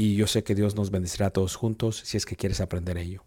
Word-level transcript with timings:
y 0.00 0.14
yo 0.14 0.28
sé 0.28 0.44
que 0.44 0.54
Dios 0.54 0.76
nos 0.76 0.92
bendecirá 0.92 1.26
a 1.26 1.30
todos 1.30 1.56
juntos 1.56 2.00
si 2.04 2.16
es 2.16 2.24
que 2.24 2.36
quieres 2.36 2.60
aprender 2.60 2.96
ello. 2.96 3.24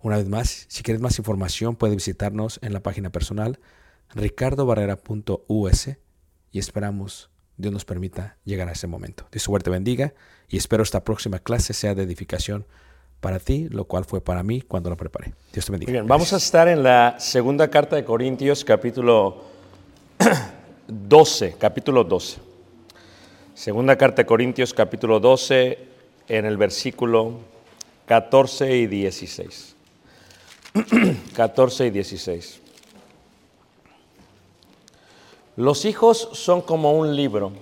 Una 0.00 0.18
vez 0.18 0.28
más, 0.28 0.66
si 0.68 0.82
quieres 0.82 1.00
más 1.00 1.18
información, 1.18 1.74
puedes 1.74 1.96
visitarnos 1.96 2.60
en 2.62 2.74
la 2.74 2.80
página 2.80 3.10
personal 3.10 3.58
ricardobarrera.us 4.14 5.88
y 6.52 6.58
esperamos 6.58 7.30
Dios 7.56 7.72
nos 7.72 7.86
permita 7.86 8.36
llegar 8.44 8.68
a 8.68 8.72
ese 8.72 8.86
momento. 8.86 9.26
Dios 9.32 9.42
suerte 9.42 9.70
bendiga 9.70 10.12
y 10.48 10.58
espero 10.58 10.82
esta 10.82 11.02
próxima 11.02 11.38
clase 11.38 11.72
sea 11.72 11.94
de 11.94 12.02
edificación 12.02 12.66
para 13.20 13.38
ti, 13.38 13.68
lo 13.70 13.86
cual 13.86 14.04
fue 14.04 14.20
para 14.20 14.42
mí 14.42 14.60
cuando 14.60 14.90
la 14.90 14.96
preparé. 14.96 15.32
Dios 15.52 15.64
te 15.64 15.72
bendiga. 15.72 15.90
Muy 15.90 15.98
bien, 15.98 16.08
vamos 16.08 16.34
a 16.34 16.36
estar 16.36 16.68
en 16.68 16.82
la 16.82 17.16
segunda 17.18 17.68
carta 17.68 17.96
de 17.96 18.04
Corintios, 18.04 18.66
capítulo 18.66 19.44
12, 20.88 21.54
capítulo 21.58 22.04
12. 22.04 22.38
Segunda 23.54 23.96
carta 23.96 24.22
de 24.22 24.26
Corintios, 24.26 24.74
capítulo 24.74 25.20
12, 25.20 25.91
en 26.32 26.46
el 26.46 26.56
versículo 26.56 27.34
14 28.06 28.74
y 28.74 28.86
16. 28.86 29.76
14 31.36 31.86
y 31.88 31.90
16. 31.90 32.60
Los 35.56 35.84
hijos 35.84 36.30
son 36.32 36.62
como 36.62 36.92
un 36.92 37.14
libro 37.14 37.52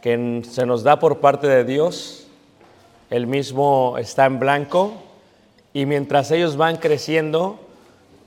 que 0.00 0.42
se 0.48 0.64
nos 0.64 0.84
da 0.84 1.00
por 1.00 1.18
parte 1.18 1.48
de 1.48 1.64
Dios. 1.64 2.28
El 3.10 3.26
mismo 3.26 3.96
está 3.98 4.26
en 4.26 4.38
blanco 4.38 4.92
y 5.72 5.86
mientras 5.86 6.30
ellos 6.30 6.56
van 6.56 6.76
creciendo, 6.76 7.58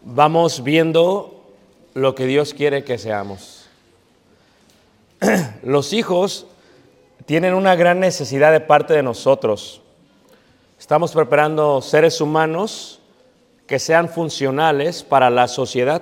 vamos 0.03 0.63
viendo 0.63 1.45
lo 1.93 2.13
que 2.13 2.25
Dios 2.25 2.53
quiere 2.53 2.83
que 2.83 2.97
seamos. 2.97 3.69
Los 5.63 5.93
hijos 5.93 6.45
tienen 7.25 7.53
una 7.53 7.75
gran 7.75 7.99
necesidad 7.99 8.51
de 8.51 8.59
parte 8.59 8.93
de 8.93 9.03
nosotros. 9.03 9.81
Estamos 10.79 11.11
preparando 11.11 11.81
seres 11.81 12.21
humanos 12.21 12.99
que 13.65 13.79
sean 13.79 14.09
funcionales 14.09 15.03
para 15.03 15.29
la 15.29 15.47
sociedad, 15.47 16.01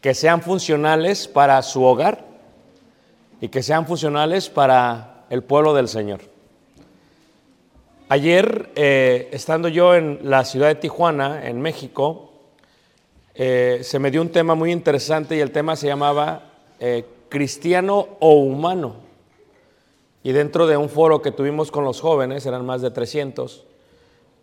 que 0.00 0.14
sean 0.14 0.40
funcionales 0.40 1.28
para 1.28 1.60
su 1.62 1.82
hogar 1.82 2.24
y 3.40 3.48
que 3.48 3.62
sean 3.62 3.86
funcionales 3.86 4.48
para 4.48 5.24
el 5.30 5.42
pueblo 5.42 5.74
del 5.74 5.88
Señor. 5.88 6.20
Ayer, 8.08 8.70
eh, 8.76 9.28
estando 9.32 9.68
yo 9.68 9.94
en 9.94 10.20
la 10.22 10.44
ciudad 10.44 10.68
de 10.68 10.74
Tijuana, 10.76 11.46
en 11.46 11.60
México, 11.60 12.30
eh, 13.34 13.80
se 13.82 13.98
me 13.98 14.10
dio 14.10 14.22
un 14.22 14.28
tema 14.28 14.54
muy 14.54 14.70
interesante 14.70 15.36
y 15.36 15.40
el 15.40 15.50
tema 15.50 15.74
se 15.74 15.88
llamaba 15.88 16.42
eh, 16.78 17.04
cristiano 17.28 18.06
o 18.20 18.34
humano. 18.34 19.03
Y 20.24 20.32
dentro 20.32 20.66
de 20.66 20.78
un 20.78 20.88
foro 20.88 21.20
que 21.20 21.30
tuvimos 21.30 21.70
con 21.70 21.84
los 21.84 22.00
jóvenes, 22.00 22.46
eran 22.46 22.64
más 22.64 22.80
de 22.80 22.90
300, 22.90 23.62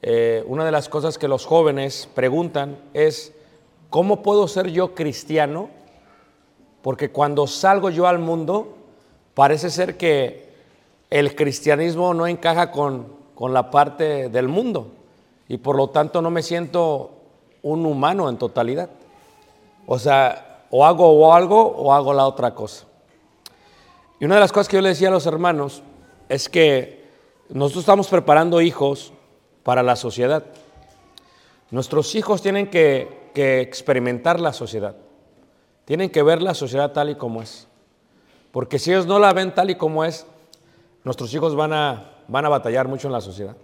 eh, 0.03 0.43
una 0.45 0.63
de 0.63 0.71
las 0.71 0.87
cosas 0.87 1.17
que 1.17 1.27
los 1.27 1.47
jóvenes 1.47 2.07
preguntan 2.13 2.77
es, 2.93 3.33
¿cómo 3.89 4.21
puedo 4.21 4.47
ser 4.47 4.67
yo 4.67 4.93
cristiano? 4.93 5.69
Porque 6.83 7.09
cuando 7.09 7.47
salgo 7.47 7.89
yo 7.89 8.05
al 8.05 8.19
mundo, 8.19 8.77
parece 9.33 9.71
ser 9.71 9.97
que 9.97 10.51
el 11.09 11.35
cristianismo 11.35 12.13
no 12.13 12.27
encaja 12.27 12.71
con, 12.71 13.07
con 13.33 13.51
la 13.51 13.71
parte 13.71 14.29
del 14.29 14.47
mundo 14.47 14.91
y 15.47 15.57
por 15.57 15.75
lo 15.75 15.89
tanto 15.89 16.21
no 16.21 16.29
me 16.29 16.43
siento 16.43 17.09
un 17.63 17.87
humano 17.87 18.29
en 18.29 18.37
totalidad. 18.37 18.89
O 19.87 19.97
sea, 19.97 20.65
o 20.69 20.85
hago 20.85 21.33
algo 21.33 21.59
o 21.59 21.91
hago 21.91 22.13
la 22.13 22.27
otra 22.27 22.53
cosa. 22.53 22.85
Y 24.21 24.25
una 24.25 24.35
de 24.35 24.41
las 24.41 24.51
cosas 24.51 24.67
que 24.67 24.77
yo 24.77 24.83
le 24.83 24.89
decía 24.89 25.07
a 25.07 25.11
los 25.11 25.25
hermanos 25.25 25.81
es 26.29 26.47
que 26.47 27.09
nosotros 27.49 27.81
estamos 27.81 28.07
preparando 28.07 28.61
hijos 28.61 29.13
para 29.63 29.81
la 29.81 29.95
sociedad. 29.95 30.45
Nuestros 31.71 32.13
hijos 32.13 32.39
tienen 32.43 32.69
que, 32.69 33.31
que 33.33 33.61
experimentar 33.61 34.39
la 34.39 34.53
sociedad. 34.53 34.95
Tienen 35.85 36.11
que 36.11 36.21
ver 36.21 36.43
la 36.43 36.53
sociedad 36.53 36.91
tal 36.91 37.09
y 37.09 37.15
como 37.15 37.41
es. 37.41 37.67
Porque 38.51 38.77
si 38.77 38.91
ellos 38.91 39.07
no 39.07 39.17
la 39.17 39.33
ven 39.33 39.55
tal 39.55 39.71
y 39.71 39.75
como 39.75 40.05
es, 40.05 40.27
nuestros 41.03 41.33
hijos 41.33 41.55
van 41.55 41.73
a, 41.73 42.11
van 42.27 42.45
a 42.45 42.49
batallar 42.49 42.87
mucho 42.87 43.07
en 43.07 43.13
la 43.13 43.21
sociedad. 43.21 43.57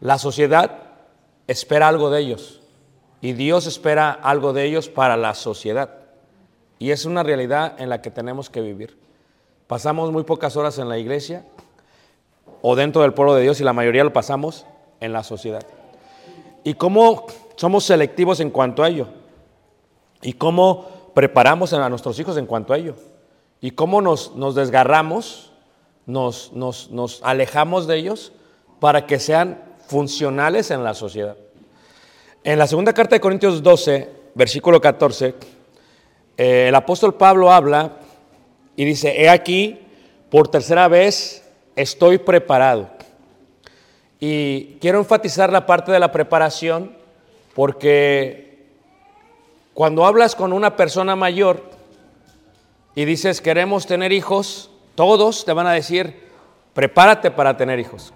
La 0.00 0.18
sociedad 0.18 0.78
espera 1.46 1.86
algo 1.86 2.10
de 2.10 2.22
ellos 2.22 2.60
y 3.20 3.34
Dios 3.34 3.68
espera 3.68 4.10
algo 4.10 4.52
de 4.52 4.64
ellos 4.64 4.88
para 4.88 5.16
la 5.16 5.32
sociedad. 5.32 5.90
Y 6.80 6.90
es 6.90 7.04
una 7.04 7.22
realidad 7.22 7.80
en 7.80 7.88
la 7.88 8.02
que 8.02 8.10
tenemos 8.10 8.50
que 8.50 8.60
vivir. 8.60 9.03
Pasamos 9.66 10.12
muy 10.12 10.24
pocas 10.24 10.56
horas 10.56 10.78
en 10.78 10.88
la 10.88 10.98
iglesia 10.98 11.44
o 12.60 12.76
dentro 12.76 13.02
del 13.02 13.14
pueblo 13.14 13.34
de 13.34 13.42
Dios 13.42 13.60
y 13.60 13.64
la 13.64 13.72
mayoría 13.72 14.04
lo 14.04 14.12
pasamos 14.12 14.66
en 15.00 15.12
la 15.12 15.22
sociedad. 15.22 15.62
¿Y 16.64 16.74
cómo 16.74 17.26
somos 17.56 17.84
selectivos 17.84 18.40
en 18.40 18.50
cuanto 18.50 18.82
a 18.82 18.88
ello? 18.88 19.08
¿Y 20.22 20.34
cómo 20.34 20.86
preparamos 21.14 21.72
a 21.72 21.88
nuestros 21.88 22.18
hijos 22.18 22.36
en 22.36 22.46
cuanto 22.46 22.72
a 22.72 22.78
ello? 22.78 22.94
¿Y 23.60 23.70
cómo 23.70 24.02
nos, 24.02 24.32
desgarramos, 24.54 25.52
nos 26.06 27.20
alejamos 27.22 27.86
de 27.86 27.96
ellos 27.96 28.32
para 28.80 29.06
que 29.06 29.18
sean 29.18 29.62
funcionales 29.86 30.70
en 30.70 30.84
la 30.84 30.94
sociedad? 30.94 31.36
En 32.42 32.58
la 32.58 32.66
segunda 32.66 32.92
carta 32.92 33.16
de 33.16 33.20
Corintios 33.20 33.62
12, 33.62 34.10
versículo 34.34 34.78
14, 34.78 35.34
eh, 36.36 36.66
el 36.68 36.74
apóstol 36.74 37.14
Pablo 37.14 37.50
habla 37.50 37.92
y 38.76 38.84
dice, 38.84 39.22
he 39.22 39.28
aquí, 39.28 39.80
por 40.30 40.48
tercera 40.48 40.88
vez 40.88 41.48
estoy 41.76 42.18
preparado. 42.18 42.90
Y 44.20 44.78
quiero 44.80 44.98
enfatizar 44.98 45.52
la 45.52 45.66
parte 45.66 45.92
de 45.92 46.00
la 46.00 46.12
preparación 46.12 46.96
porque 47.54 48.66
cuando 49.74 50.06
hablas 50.06 50.34
con 50.34 50.52
una 50.52 50.76
persona 50.76 51.16
mayor 51.16 51.62
y 52.94 53.04
dices 53.04 53.40
queremos 53.40 53.86
tener 53.86 54.12
hijos, 54.12 54.70
todos 54.94 55.44
te 55.44 55.52
van 55.52 55.66
a 55.66 55.72
decir, 55.72 56.28
prepárate 56.72 57.30
para 57.30 57.56
tener 57.56 57.78
hijos. 57.78 58.12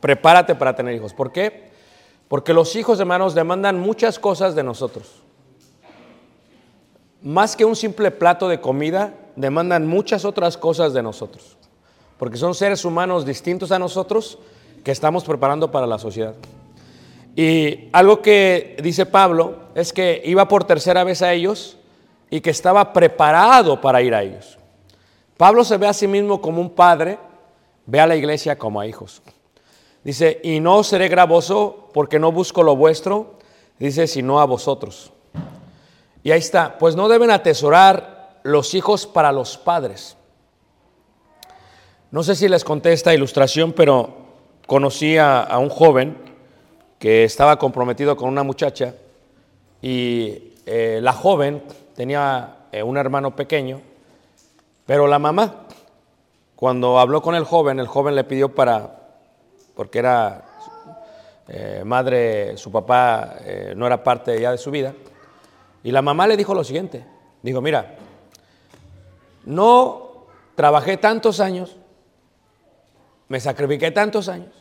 Prepárate 0.00 0.54
para 0.54 0.74
tener 0.74 0.94
hijos. 0.94 1.14
¿Por 1.14 1.32
qué? 1.32 1.70
Porque 2.28 2.54
los 2.54 2.74
hijos, 2.76 2.98
hermanos, 2.98 3.34
demandan 3.34 3.78
muchas 3.78 4.18
cosas 4.18 4.54
de 4.54 4.62
nosotros. 4.62 5.22
Más 7.22 7.54
que 7.54 7.64
un 7.64 7.76
simple 7.76 8.10
plato 8.10 8.48
de 8.48 8.60
comida, 8.60 9.14
demandan 9.36 9.86
muchas 9.86 10.24
otras 10.24 10.56
cosas 10.56 10.92
de 10.92 11.02
nosotros. 11.02 11.56
Porque 12.18 12.36
son 12.36 12.54
seres 12.54 12.84
humanos 12.84 13.24
distintos 13.24 13.72
a 13.72 13.78
nosotros 13.78 14.38
que 14.84 14.90
estamos 14.90 15.24
preparando 15.24 15.70
para 15.70 15.86
la 15.86 15.98
sociedad. 15.98 16.34
Y 17.34 17.88
algo 17.92 18.20
que 18.20 18.76
dice 18.82 19.06
Pablo 19.06 19.56
es 19.74 19.92
que 19.92 20.22
iba 20.24 20.48
por 20.48 20.64
tercera 20.64 21.02
vez 21.04 21.22
a 21.22 21.32
ellos 21.32 21.78
y 22.30 22.40
que 22.40 22.50
estaba 22.50 22.92
preparado 22.92 23.80
para 23.80 24.02
ir 24.02 24.14
a 24.14 24.22
ellos. 24.22 24.58
Pablo 25.36 25.64
se 25.64 25.78
ve 25.78 25.86
a 25.86 25.92
sí 25.92 26.06
mismo 26.06 26.40
como 26.40 26.60
un 26.60 26.70
padre, 26.70 27.18
ve 27.86 28.00
a 28.00 28.06
la 28.06 28.16
iglesia 28.16 28.58
como 28.58 28.80
a 28.80 28.86
hijos. 28.86 29.22
Dice, 30.04 30.40
y 30.42 30.60
no 30.60 30.82
seré 30.82 31.08
gravoso 31.08 31.88
porque 31.94 32.18
no 32.18 32.32
busco 32.32 32.62
lo 32.62 32.76
vuestro, 32.76 33.34
dice, 33.78 34.06
sino 34.06 34.40
a 34.40 34.44
vosotros. 34.44 35.12
Y 36.22 36.30
ahí 36.30 36.38
está, 36.38 36.78
pues 36.78 36.96
no 36.96 37.08
deben 37.08 37.30
atesorar 37.30 38.11
los 38.42 38.74
hijos 38.74 39.06
para 39.06 39.32
los 39.32 39.56
padres. 39.56 40.16
No 42.10 42.22
sé 42.22 42.34
si 42.34 42.48
les 42.48 42.64
conté 42.64 42.92
esta 42.92 43.14
ilustración, 43.14 43.72
pero 43.72 44.14
conocí 44.66 45.16
a, 45.16 45.48
un 45.58 45.68
joven 45.68 46.16
que 46.98 47.24
estaba 47.24 47.58
comprometido 47.58 48.16
con 48.16 48.28
una 48.28 48.42
muchacha 48.42 48.94
y 49.80 50.52
eh, 50.66 51.00
la 51.02 51.12
joven 51.12 51.62
tenía 51.96 52.56
eh, 52.70 52.82
un 52.82 52.96
hermano 52.96 53.34
pequeño, 53.34 53.80
pero 54.86 55.06
la 55.06 55.18
mamá, 55.18 55.66
cuando 56.54 56.98
habló 56.98 57.22
con 57.22 57.34
el 57.34 57.44
joven, 57.44 57.80
el 57.80 57.86
joven 57.86 58.14
le 58.14 58.24
pidió 58.24 58.54
para, 58.54 58.94
porque 59.74 59.98
era 59.98 60.44
eh, 61.48 61.82
madre, 61.84 62.56
su 62.56 62.70
papá 62.70 63.36
no 63.74 63.86
era 63.86 64.04
parte 64.04 64.40
ya 64.40 64.52
de 64.52 64.58
su 64.58 64.70
vida, 64.70 64.94
y 65.82 65.90
la 65.90 66.02
mamá 66.02 66.26
le 66.26 66.36
dijo 66.36 66.54
lo 66.54 66.62
siguiente, 66.62 67.04
dijo, 67.42 67.60
mira, 67.60 67.96
no 69.44 70.26
trabajé 70.54 70.96
tantos 70.96 71.40
años, 71.40 71.76
me 73.28 73.40
sacrifiqué 73.40 73.90
tantos 73.90 74.28
años, 74.28 74.52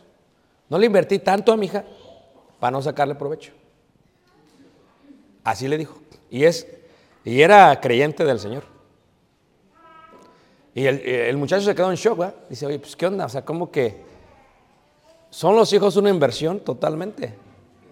no 0.69 0.77
le 0.77 0.85
invertí 0.85 1.19
tanto 1.19 1.51
a 1.51 1.57
mi 1.57 1.65
hija 1.65 1.83
para 2.59 2.71
no 2.71 2.81
sacarle 2.81 3.15
provecho. 3.15 3.51
Así 5.43 5.67
le 5.67 5.77
dijo. 5.77 5.99
Y, 6.29 6.45
es, 6.45 6.67
y 7.25 7.41
era 7.41 7.79
creyente 7.81 8.23
del 8.23 8.39
Señor. 8.39 8.63
Y 10.73 10.85
el, 10.85 11.35
muchacho 11.35 11.65
se 11.65 11.75
quedó 11.75 11.91
en 11.91 11.97
shock, 11.97 12.17
¿verdad? 12.17 12.35
Dice, 12.49 12.65
oye, 12.65 12.79
pues 12.79 12.95
¿qué 12.95 13.05
onda? 13.05 13.25
O 13.25 13.29
sea, 13.29 13.43
¿cómo 13.43 13.69
que 13.69 14.01
son 15.29 15.55
los 15.55 15.73
hijos 15.73 15.97
una 15.97 16.09
inversión 16.09 16.61
totalmente? 16.61 17.33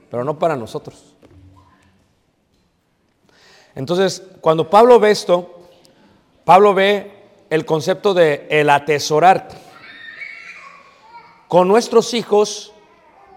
Pero 0.10 0.24
no 0.24 0.40
para 0.40 0.56
nosotros. 0.56 1.16
Entonces, 3.76 4.24
cuando 4.40 4.70
Pablo 4.70 5.00
ve 5.00 5.12
esto, 5.12 5.59
Pablo 6.50 6.74
ve 6.74 7.12
el 7.52 7.64
concepto 7.64 8.16
de 8.16 8.48
el 8.50 8.72
atesorar. 8.72 9.50
Con 11.48 11.68
nuestros 11.68 12.16
hijos, 12.16 12.74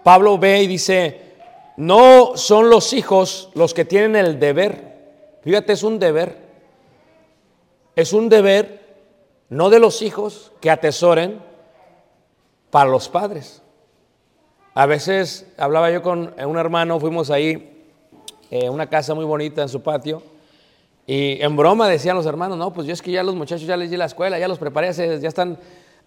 Pablo 0.02 0.38
ve 0.38 0.62
y 0.62 0.66
dice, 0.66 1.21
no 1.76 2.38
son 2.38 2.71
los 2.71 2.95
hijos 2.95 3.50
los 3.52 3.75
que 3.75 3.85
tienen 3.85 4.16
el 4.16 4.40
deber. 4.40 5.11
Fíjate, 5.42 5.75
es 5.75 5.83
un 5.83 5.99
deber. 5.99 6.38
Es 7.97 8.14
un 8.14 8.31
deber 8.31 8.81
no 9.50 9.69
de 9.69 9.78
los 9.78 10.00
hijos 10.00 10.50
que 10.62 10.71
atesoren 10.71 11.38
para 12.71 12.88
los 12.88 13.11
padres. 13.11 13.61
A 14.73 14.87
veces 14.87 15.52
hablaba 15.59 15.90
yo 15.90 16.00
con 16.00 16.35
un 16.42 16.57
hermano, 16.57 16.99
fuimos 16.99 17.31
ahí, 17.31 17.85
eh, 18.50 18.71
una 18.71 18.88
casa 18.88 19.12
muy 19.12 19.26
bonita 19.26 19.61
en 19.61 19.69
su 19.69 19.83
patio, 19.83 20.23
y 21.06 21.42
en 21.42 21.56
broma 21.56 21.88
decían 21.88 22.16
los 22.16 22.26
hermanos, 22.26 22.56
no, 22.59 22.73
pues 22.73 22.87
yo 22.87 22.92
es 22.92 23.02
que 23.02 23.11
ya 23.11 23.23
los 23.23 23.35
muchachos 23.35 23.66
ya 23.66 23.76
les 23.76 23.90
di 23.90 23.97
la 23.97 24.04
escuela, 24.04 24.38
ya 24.38 24.49
los 24.49 24.59
preparé, 24.59 24.92
ya 24.92 25.28
están 25.28 25.59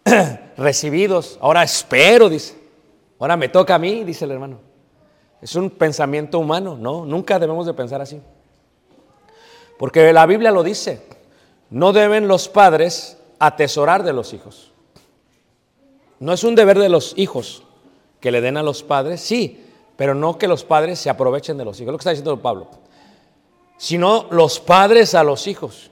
recibidos, 0.57 1.37
ahora 1.41 1.63
espero, 1.63 2.29
dice, 2.29 2.55
ahora 3.19 3.35
me 3.35 3.49
toca 3.49 3.75
a 3.75 3.79
mí, 3.79 4.03
dice 4.03 4.25
el 4.25 4.31
hermano. 4.31 4.59
Es 5.41 5.55
un 5.55 5.69
pensamiento 5.69 6.39
humano, 6.39 6.77
no, 6.79 7.05
nunca 7.05 7.37
debemos 7.39 7.65
de 7.65 7.73
pensar 7.73 8.01
así. 8.01 8.21
Porque 9.77 10.13
la 10.13 10.25
Biblia 10.25 10.51
lo 10.51 10.63
dice, 10.63 11.05
no 11.69 11.91
deben 11.91 12.27
los 12.27 12.47
padres 12.47 13.17
atesorar 13.37 14.03
de 14.03 14.13
los 14.13 14.33
hijos. 14.33 14.71
No 16.19 16.31
es 16.31 16.43
un 16.43 16.55
deber 16.55 16.79
de 16.79 16.89
los 16.89 17.13
hijos 17.17 17.63
que 18.21 18.31
le 18.31 18.41
den 18.41 18.55
a 18.57 18.63
los 18.63 18.81
padres, 18.81 19.19
sí, 19.19 19.65
pero 19.97 20.15
no 20.15 20.37
que 20.37 20.47
los 20.47 20.63
padres 20.63 20.99
se 20.99 21.09
aprovechen 21.09 21.57
de 21.57 21.65
los 21.65 21.79
hijos, 21.79 21.91
lo 21.91 21.97
que 21.97 22.01
está 22.01 22.11
diciendo 22.11 22.41
Pablo, 22.41 22.69
sino 23.77 24.27
los 24.31 24.59
padres 24.59 25.15
a 25.15 25.23
los 25.23 25.47
hijos. 25.47 25.91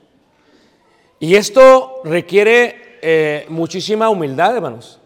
Y 1.18 1.36
esto 1.36 2.00
requiere 2.04 2.98
eh, 3.02 3.46
muchísima 3.48 4.08
humildad, 4.08 4.56
hermanos, 4.56 5.00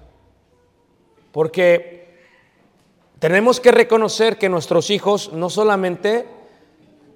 porque 1.33 2.17
tenemos 3.19 3.61
que 3.61 3.73
reconocer 3.73 4.39
que 4.39 4.49
nuestros 4.49 4.91
hijos 4.91 5.33
no 5.33 5.51
solamente 5.51 6.27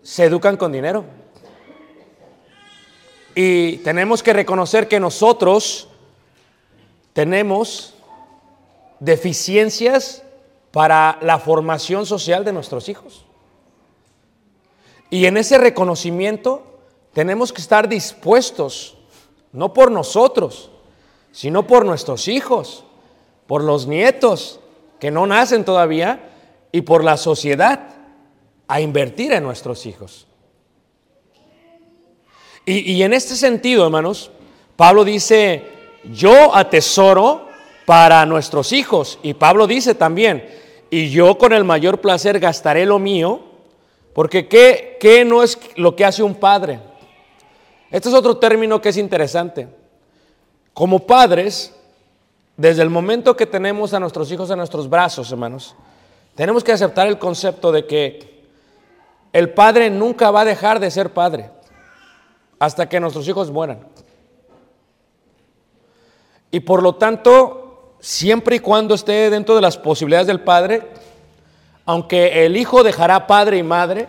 se 0.02 0.24
educan 0.24 0.56
con 0.56 0.72
dinero, 0.72 1.04
y 3.34 3.78
tenemos 3.78 4.22
que 4.22 4.32
reconocer 4.32 4.88
que 4.88 5.00
nosotros 5.00 5.88
tenemos 7.12 7.94
deficiencias 9.00 10.22
para 10.70 11.18
la 11.22 11.38
formación 11.38 12.06
social 12.06 12.44
de 12.44 12.52
nuestros 12.52 12.88
hijos. 12.88 13.24
Y 15.12 15.26
en 15.26 15.36
ese 15.36 15.58
reconocimiento 15.58 16.62
tenemos 17.12 17.52
que 17.52 17.60
estar 17.60 17.86
dispuestos, 17.86 18.96
no 19.52 19.74
por 19.74 19.90
nosotros, 19.90 20.70
sino 21.32 21.66
por 21.66 21.84
nuestros 21.84 22.28
hijos, 22.28 22.84
por 23.46 23.62
los 23.62 23.86
nietos 23.86 24.58
que 24.98 25.10
no 25.10 25.26
nacen 25.26 25.66
todavía 25.66 26.30
y 26.72 26.80
por 26.80 27.04
la 27.04 27.18
sociedad 27.18 27.90
a 28.66 28.80
invertir 28.80 29.32
en 29.32 29.42
nuestros 29.42 29.84
hijos. 29.84 30.26
Y, 32.64 33.02
en 33.02 33.12
este 33.12 33.36
sentido, 33.36 33.84
hermanos, 33.84 34.30
Pablo 34.76 35.04
dice, 35.04 35.62
yo 36.10 36.56
atesoro 36.56 37.48
para 37.84 38.24
nuestros 38.24 38.72
hijos. 38.72 39.18
Y 39.22 39.34
Pablo 39.34 39.66
dice 39.66 39.94
también, 39.94 40.48
y 40.88 41.10
yo 41.10 41.36
con 41.36 41.52
el 41.52 41.64
mayor 41.64 42.00
placer 42.00 42.40
gastaré 42.40 42.86
lo 42.86 42.98
mío, 42.98 43.51
porque 44.14 44.46
¿qué, 44.48 44.96
qué 45.00 45.24
no 45.24 45.42
es 45.42 45.58
lo 45.76 45.96
que 45.96 46.04
hace 46.04 46.22
un 46.22 46.34
padre? 46.34 46.80
Este 47.90 48.08
es 48.08 48.14
otro 48.14 48.36
término 48.38 48.80
que 48.80 48.90
es 48.90 48.96
interesante. 48.96 49.68
Como 50.74 51.00
padres, 51.00 51.74
desde 52.56 52.82
el 52.82 52.90
momento 52.90 53.36
que 53.36 53.46
tenemos 53.46 53.92
a 53.94 54.00
nuestros 54.00 54.30
hijos 54.32 54.50
en 54.50 54.58
nuestros 54.58 54.88
brazos, 54.88 55.30
hermanos, 55.30 55.74
tenemos 56.34 56.64
que 56.64 56.72
aceptar 56.72 57.06
el 57.06 57.18
concepto 57.18 57.72
de 57.72 57.86
que 57.86 58.32
el 59.32 59.50
padre 59.50 59.90
nunca 59.90 60.30
va 60.30 60.42
a 60.42 60.46
dejar 60.46 60.80
de 60.80 60.90
ser 60.90 61.12
padre 61.12 61.50
hasta 62.58 62.88
que 62.88 63.00
nuestros 63.00 63.26
hijos 63.28 63.50
mueran. 63.50 63.86
Y 66.50 66.60
por 66.60 66.82
lo 66.82 66.94
tanto, 66.94 67.96
siempre 68.00 68.56
y 68.56 68.60
cuando 68.60 68.94
esté 68.94 69.30
dentro 69.30 69.54
de 69.54 69.62
las 69.62 69.78
posibilidades 69.78 70.26
del 70.26 70.40
padre, 70.40 70.90
aunque 71.84 72.44
el 72.44 72.56
hijo 72.56 72.82
dejará 72.82 73.26
padre 73.26 73.58
y 73.58 73.62
madre, 73.62 74.08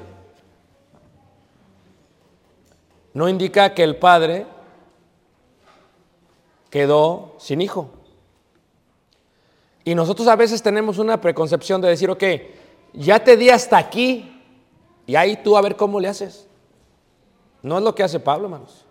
no 3.13 3.29
indica 3.29 3.73
que 3.73 3.83
el 3.83 3.95
padre 3.95 4.45
quedó 6.69 7.35
sin 7.37 7.61
hijo. 7.61 7.89
Y 9.83 9.95
nosotros 9.95 10.27
a 10.27 10.35
veces 10.35 10.63
tenemos 10.63 10.97
una 10.97 11.19
preconcepción 11.19 11.81
de 11.81 11.89
decir, 11.89 12.09
ok, 12.09 12.23
ya 12.93 13.23
te 13.23 13.37
di 13.37 13.49
hasta 13.49 13.77
aquí 13.77 14.41
y 15.05 15.15
ahí 15.15 15.37
tú 15.43 15.57
a 15.57 15.61
ver 15.61 15.75
cómo 15.75 15.99
le 15.99 16.07
haces. 16.07 16.47
No 17.61 17.77
es 17.77 17.83
lo 17.83 17.93
que 17.93 18.03
hace 18.03 18.19
Pablo, 18.19 18.45
hermanos. 18.45 18.85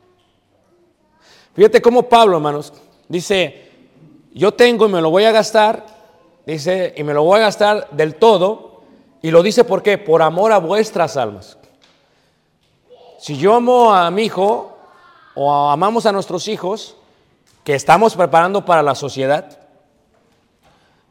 Fíjate 1.55 1.83
cómo 1.83 2.09
Pablo, 2.09 2.37
hermanos, 2.37 2.73
dice, 3.09 3.71
yo 4.33 4.53
tengo 4.53 4.87
y 4.87 4.91
me 4.91 5.01
lo 5.01 5.11
voy 5.11 5.25
a 5.25 5.33
gastar, 5.33 5.85
dice, 6.47 6.95
y 6.97 7.03
me 7.03 7.13
lo 7.15 7.25
voy 7.25 7.39
a 7.39 7.45
gastar 7.45 7.91
del 7.91 8.15
todo, 8.15 8.72
y 9.23 9.31
lo 9.31 9.43
dice 9.43 9.63
por 9.65 9.83
qué, 9.83 9.97
por 9.99 10.21
amor 10.21 10.53
a 10.53 10.59
vuestras 10.59 11.17
almas. 11.17 11.57
Si 13.19 13.39
yo 13.39 13.55
amo 13.55 13.95
a 13.95 14.11
mi 14.11 14.25
hijo 14.25 14.77
o 15.35 15.71
amamos 15.71 16.07
a 16.07 16.13
nuestros 16.13 16.49
hijos, 16.49 16.97
que 17.63 17.75
estamos 17.75 18.17
preparando 18.17 18.65
para 18.65 18.83
la 18.83 18.97
sociedad, 18.97 19.59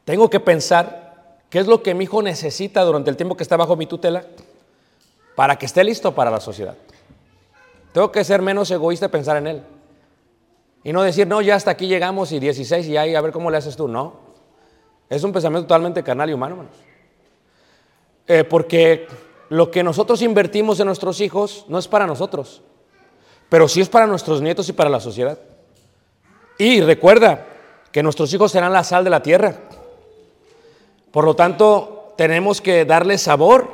tengo 0.04 0.28
que 0.28 0.40
pensar 0.40 1.40
qué 1.48 1.58
es 1.58 1.66
lo 1.66 1.82
que 1.82 1.94
mi 1.94 2.04
hijo 2.04 2.22
necesita 2.22 2.82
durante 2.82 3.08
el 3.08 3.16
tiempo 3.16 3.36
que 3.36 3.42
está 3.42 3.56
bajo 3.56 3.76
mi 3.76 3.86
tutela 3.86 4.24
para 5.34 5.56
que 5.56 5.64
esté 5.64 5.82
listo 5.82 6.14
para 6.14 6.30
la 6.30 6.40
sociedad. 6.40 6.76
Tengo 7.94 8.12
que 8.12 8.24
ser 8.24 8.42
menos 8.42 8.70
egoísta 8.70 9.06
y 9.06 9.08
pensar 9.08 9.38
en 9.38 9.46
él. 9.46 9.62
Y 10.84 10.92
no 10.92 11.02
decir, 11.02 11.26
no, 11.26 11.40
ya 11.40 11.54
hasta 11.54 11.70
aquí 11.70 11.86
llegamos 11.86 12.32
y 12.32 12.40
16 12.40 12.86
y 12.88 12.96
ahí 12.98 13.14
a 13.14 13.20
ver 13.22 13.32
cómo 13.32 13.50
le 13.50 13.56
haces 13.56 13.76
tú. 13.76 13.88
No. 13.88 14.14
Es 15.08 15.22
un 15.24 15.32
pensamiento 15.32 15.66
totalmente 15.66 16.02
carnal 16.02 16.28
y 16.28 16.32
humano, 16.34 16.56
hermanos. 16.56 16.91
Eh, 18.26 18.44
porque 18.44 19.06
lo 19.48 19.70
que 19.70 19.82
nosotros 19.82 20.22
invertimos 20.22 20.80
en 20.80 20.86
nuestros 20.86 21.20
hijos 21.20 21.64
no 21.68 21.78
es 21.78 21.88
para 21.88 22.06
nosotros, 22.06 22.62
pero 23.48 23.68
sí 23.68 23.80
es 23.80 23.88
para 23.88 24.06
nuestros 24.06 24.40
nietos 24.40 24.68
y 24.68 24.72
para 24.72 24.90
la 24.90 25.00
sociedad. 25.00 25.38
Y 26.58 26.80
recuerda 26.80 27.46
que 27.90 28.02
nuestros 28.02 28.32
hijos 28.32 28.52
serán 28.52 28.72
la 28.72 28.84
sal 28.84 29.04
de 29.04 29.10
la 29.10 29.22
tierra. 29.22 29.56
Por 31.10 31.24
lo 31.24 31.36
tanto, 31.36 32.14
tenemos 32.16 32.60
que 32.60 32.84
darle 32.84 33.18
sabor, 33.18 33.68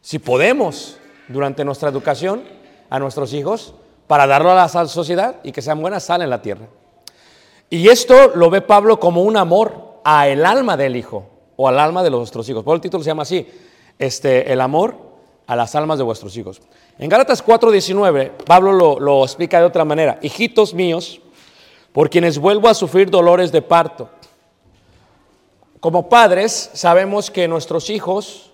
si 0.00 0.18
podemos, 0.18 0.96
durante 1.28 1.64
nuestra 1.64 1.90
educación 1.90 2.44
a 2.88 2.98
nuestros 2.98 3.34
hijos, 3.34 3.74
para 4.06 4.26
darlo 4.26 4.50
a 4.50 4.54
la 4.54 4.68
sociedad 4.68 5.36
y 5.42 5.52
que 5.52 5.62
sean 5.62 5.80
buena 5.80 6.00
sal 6.00 6.22
en 6.22 6.30
la 6.30 6.40
tierra. 6.40 6.66
Y 7.68 7.88
esto 7.88 8.32
lo 8.34 8.50
ve 8.50 8.62
Pablo 8.62 8.98
como 8.98 9.22
un 9.22 9.36
amor 9.36 10.00
a 10.04 10.28
el 10.28 10.46
alma 10.46 10.76
del 10.76 10.96
hijo 10.96 11.39
o 11.62 11.68
al 11.68 11.78
alma 11.78 12.02
de 12.02 12.08
nuestros 12.08 12.48
hijos. 12.48 12.64
Por 12.64 12.74
el 12.74 12.80
título 12.80 13.04
se 13.04 13.10
llama 13.10 13.24
así, 13.24 13.46
este, 13.98 14.50
el 14.50 14.62
amor 14.62 14.96
a 15.46 15.54
las 15.54 15.74
almas 15.74 15.98
de 15.98 16.04
vuestros 16.04 16.34
hijos. 16.38 16.62
En 16.98 17.10
Gálatas 17.10 17.44
4:19, 17.44 18.30
Pablo 18.46 18.98
lo, 18.98 19.22
explica 19.22 19.60
de 19.60 19.66
otra 19.66 19.84
manera. 19.84 20.18
Hijitos 20.22 20.72
míos, 20.72 21.20
por 21.92 22.08
quienes 22.08 22.38
vuelvo 22.38 22.66
a 22.66 22.72
sufrir 22.72 23.10
dolores 23.10 23.52
de 23.52 23.60
parto. 23.60 24.08
Como 25.80 26.08
padres 26.08 26.70
sabemos 26.72 27.30
que 27.30 27.46
nuestros 27.46 27.90
hijos 27.90 28.52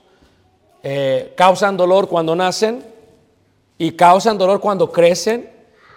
eh, 0.83 1.33
causan 1.37 1.77
dolor 1.77 2.09
cuando 2.09 2.35
nacen 2.35 2.85
y 3.79 3.93
causan 3.93 4.37
dolor 4.37 4.59
cuando 4.59 4.91
crecen 4.91 5.49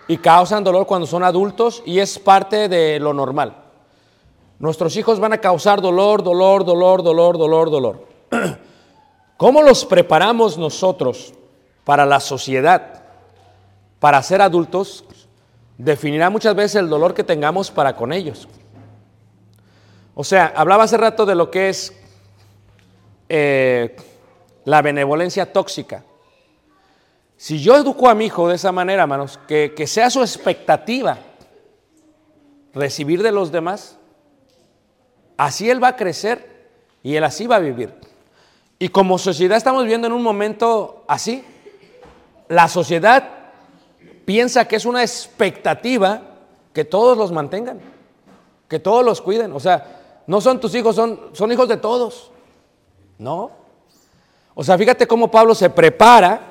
y 0.07 0.17
causan 0.17 0.63
dolor 0.63 0.85
cuando 0.85 1.07
son 1.07 1.23
adultos 1.23 1.81
y 1.87 1.97
es 1.97 2.19
parte 2.19 2.69
de 2.69 2.99
lo 2.99 3.15
normal. 3.15 3.68
Nuestros 4.59 4.97
hijos 4.97 5.21
van 5.21 5.31
a 5.31 5.37
causar 5.37 5.81
dolor, 5.81 6.21
dolor, 6.21 6.65
dolor, 6.65 7.01
dolor, 7.01 7.37
dolor, 7.37 7.71
dolor. 7.71 8.07
¿Cómo 9.37 9.63
los 9.63 9.85
preparamos 9.85 10.57
nosotros 10.57 11.33
para 11.85 12.05
la 12.05 12.19
sociedad, 12.19 13.03
para 13.99 14.21
ser 14.21 14.41
adultos? 14.41 15.05
Definirá 15.77 16.29
muchas 16.29 16.55
veces 16.55 16.75
el 16.75 16.89
dolor 16.89 17.13
que 17.13 17.23
tengamos 17.23 17.71
para 17.71 17.95
con 17.95 18.11
ellos. 18.11 18.49
O 20.13 20.25
sea, 20.25 20.51
hablaba 20.53 20.83
hace 20.83 20.97
rato 20.97 21.25
de 21.25 21.35
lo 21.35 21.49
que 21.49 21.69
es 21.69 21.93
eh, 23.29 23.95
la 24.65 24.81
benevolencia 24.81 25.53
tóxica. 25.53 26.03
Si 27.37 27.61
yo 27.61 27.77
educo 27.77 28.09
a 28.09 28.15
mi 28.15 28.25
hijo 28.25 28.49
de 28.49 28.55
esa 28.55 28.73
manera, 28.73 29.03
hermanos, 29.03 29.39
que, 29.47 29.73
que 29.73 29.87
sea 29.87 30.09
su 30.09 30.19
expectativa 30.19 31.17
recibir 32.73 33.23
de 33.23 33.31
los 33.31 33.53
demás, 33.53 33.98
así 35.39 35.69
él 35.69 35.81
va 35.81 35.89
a 35.89 35.95
crecer 35.95 36.67
y 37.01 37.15
él 37.15 37.23
así 37.23 37.47
va 37.47 37.55
a 37.55 37.59
vivir. 37.59 37.93
Y 38.77 38.89
como 38.89 39.17
sociedad 39.17 39.57
estamos 39.57 39.83
viviendo 39.83 40.05
en 40.05 40.13
un 40.13 40.21
momento 40.21 41.05
así. 41.07 41.45
La 42.49 42.67
sociedad 42.67 43.29
piensa 44.25 44.67
que 44.67 44.75
es 44.75 44.85
una 44.85 45.01
expectativa 45.01 46.21
que 46.73 46.83
todos 46.83 47.17
los 47.17 47.31
mantengan, 47.31 47.79
que 48.67 48.79
todos 48.79 49.05
los 49.05 49.21
cuiden. 49.21 49.53
O 49.53 49.61
sea, 49.61 50.23
no 50.27 50.41
son 50.41 50.59
tus 50.59 50.75
hijos, 50.75 50.97
son, 50.97 51.29
son 51.31 51.51
hijos 51.53 51.69
de 51.69 51.77
todos. 51.77 52.31
No. 53.17 53.51
O 54.55 54.63
sea, 54.63 54.77
fíjate 54.77 55.07
cómo 55.07 55.31
Pablo 55.31 55.55
se 55.55 55.69
prepara 55.69 56.41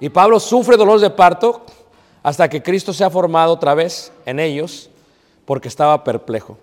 y 0.00 0.08
Pablo 0.08 0.40
sufre 0.40 0.78
dolor 0.78 1.00
de 1.00 1.10
parto 1.10 1.66
hasta 2.22 2.48
que 2.48 2.62
Cristo 2.62 2.94
se 2.94 3.04
ha 3.04 3.10
formado 3.10 3.52
otra 3.52 3.74
vez 3.74 4.10
en 4.24 4.40
ellos 4.40 4.88
porque 5.44 5.68
estaba 5.68 6.02
perplejo. 6.02 6.56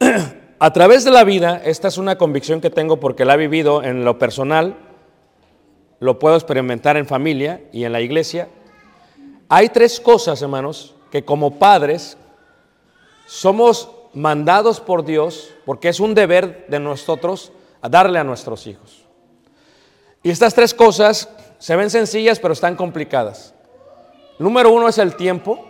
A 0.58 0.72
través 0.72 1.04
de 1.04 1.10
la 1.10 1.24
vida, 1.24 1.60
esta 1.64 1.88
es 1.88 1.96
una 1.96 2.18
convicción 2.18 2.60
que 2.60 2.68
tengo 2.68 3.00
porque 3.00 3.24
la 3.24 3.34
he 3.34 3.38
vivido 3.38 3.82
en 3.82 4.04
lo 4.04 4.18
personal, 4.18 4.76
lo 6.00 6.18
puedo 6.18 6.36
experimentar 6.36 6.96
en 6.96 7.06
familia 7.06 7.62
y 7.72 7.84
en 7.84 7.92
la 7.92 8.00
iglesia. 8.00 8.48
Hay 9.48 9.70
tres 9.70 10.00
cosas, 10.00 10.42
hermanos, 10.42 10.94
que 11.10 11.24
como 11.24 11.58
padres 11.58 12.18
somos 13.26 13.90
mandados 14.12 14.80
por 14.80 15.04
Dios, 15.04 15.50
porque 15.64 15.88
es 15.88 16.00
un 16.00 16.14
deber 16.14 16.66
de 16.68 16.80
nosotros, 16.80 17.52
darle 17.82 18.18
a 18.18 18.24
nuestros 18.24 18.66
hijos. 18.66 19.06
Y 20.22 20.30
estas 20.30 20.54
tres 20.54 20.74
cosas 20.74 21.30
se 21.58 21.76
ven 21.76 21.90
sencillas, 21.90 22.38
pero 22.38 22.52
están 22.52 22.76
complicadas. 22.76 23.54
Número 24.38 24.70
uno 24.70 24.88
es 24.88 24.98
el 24.98 25.16
tiempo. 25.16 25.66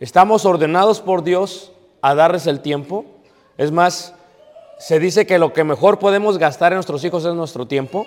Estamos 0.00 0.44
ordenados 0.44 1.00
por 1.00 1.22
Dios 1.22 1.72
a 2.02 2.14
darles 2.14 2.46
el 2.46 2.60
tiempo. 2.60 3.13
Es 3.56 3.70
más, 3.70 4.14
se 4.78 4.98
dice 4.98 5.26
que 5.26 5.38
lo 5.38 5.52
que 5.52 5.64
mejor 5.64 5.98
podemos 5.98 6.38
gastar 6.38 6.72
en 6.72 6.76
nuestros 6.76 7.04
hijos 7.04 7.24
es 7.24 7.34
nuestro 7.34 7.66
tiempo. 7.66 8.06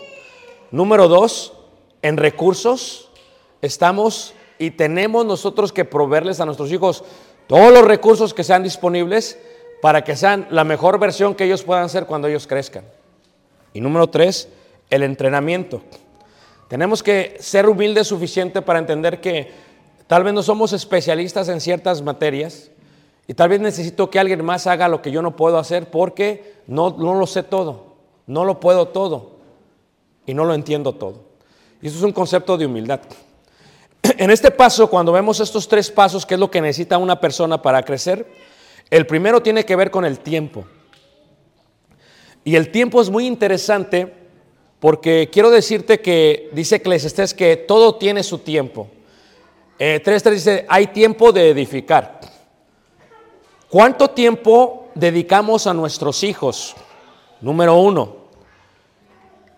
Número 0.72 1.08
dos, 1.08 1.54
en 2.02 2.18
recursos. 2.18 3.10
Estamos 3.62 4.34
y 4.60 4.72
tenemos 4.72 5.26
nosotros 5.26 5.72
que 5.72 5.86
proveerles 5.86 6.40
a 6.40 6.46
nuestros 6.46 6.72
hijos 6.72 7.04
todos 7.48 7.72
los 7.72 7.86
recursos 7.86 8.34
que 8.34 8.44
sean 8.44 8.64
disponibles 8.64 9.40
para 9.82 10.04
que 10.04 10.16
sean 10.16 10.48
la 10.50 10.64
mejor 10.64 11.00
versión 11.00 11.36
que 11.36 11.46
ellos 11.46 11.64
puedan 11.64 11.90
ser 11.90 12.06
cuando 12.06 12.28
ellos 12.28 12.48
crezcan. 12.48 12.84
Y 13.74 13.82
número 13.82 14.08
tres, 14.08 14.50
el 14.90 15.04
entrenamiento. 15.04 15.82
Tenemos 16.68 17.02
que 17.02 17.38
ser 17.40 17.70
humildes 17.70 18.08
suficiente 18.08 18.62
para 18.62 18.80
entender 18.80 19.22
que 19.22 19.52
tal 20.08 20.24
vez 20.24 20.34
no 20.34 20.44
somos 20.44 20.74
especialistas 20.74 21.48
en 21.48 21.62
ciertas 21.62 22.02
materias, 22.02 22.72
y 23.28 23.34
tal 23.34 23.50
vez 23.50 23.60
necesito 23.60 24.10
que 24.10 24.20
alguien 24.20 24.44
más 24.44 24.68
haga 24.68 24.88
lo 24.88 25.02
que 25.02 25.12
yo 25.12 25.22
no 25.22 25.36
puedo 25.36 25.58
hacer 25.58 25.92
porque 25.92 26.56
no, 26.66 26.96
no 26.98 27.16
lo 27.16 27.28
sé 27.28 27.44
todo, 27.44 27.96
no 28.26 28.46
lo 28.46 28.60
puedo 28.60 28.88
todo 28.88 29.32
y 30.26 30.34
no 30.34 30.46
lo 30.46 30.54
entiendo 30.54 30.94
todo. 30.94 31.26
Y 31.82 31.88
eso 31.88 31.98
es 31.98 32.04
un 32.04 32.14
concepto 32.14 32.58
de 32.58 32.66
humildad. 32.66 33.02
En 34.18 34.32
este 34.32 34.52
paso, 34.52 34.90
cuando 34.90 35.12
vemos 35.12 35.40
estos 35.42 35.68
tres 35.68 35.92
pasos, 35.92 36.26
¿qué 36.26 36.36
es 36.36 36.40
lo 36.40 36.50
que 36.50 36.62
necesita 36.62 36.98
una 36.98 37.20
persona 37.20 37.62
para 37.62 37.84
crecer? 37.84 38.26
El 38.90 39.06
primero 39.06 39.42
tiene 39.42 39.66
que 39.66 39.76
ver 39.76 39.92
con 39.92 40.06
el 40.06 40.20
tiempo. 40.20 40.66
Y 42.46 42.56
el 42.56 42.72
tiempo 42.72 43.02
es 43.02 43.10
muy 43.10 43.28
interesante 43.28 44.14
porque 44.80 45.30
quiero 45.30 45.50
decirte 45.50 46.00
que 46.00 46.50
dice 46.54 46.78
Eclesiastés 46.78 47.34
que 47.34 47.58
todo 47.58 47.96
tiene 47.96 48.24
su 48.24 48.38
tiempo. 48.38 48.88
Eh, 49.78 50.02
3.3 50.04 50.32
dice, 50.32 50.66
hay 50.70 50.88
tiempo 50.88 51.34
de 51.34 51.50
edificar. 51.50 52.22
¿Cuánto 53.70 54.10
tiempo 54.10 54.88
dedicamos 54.96 55.68
a 55.68 55.74
nuestros 55.74 56.24
hijos? 56.24 56.74
Número 57.42 57.76
uno. 57.76 58.16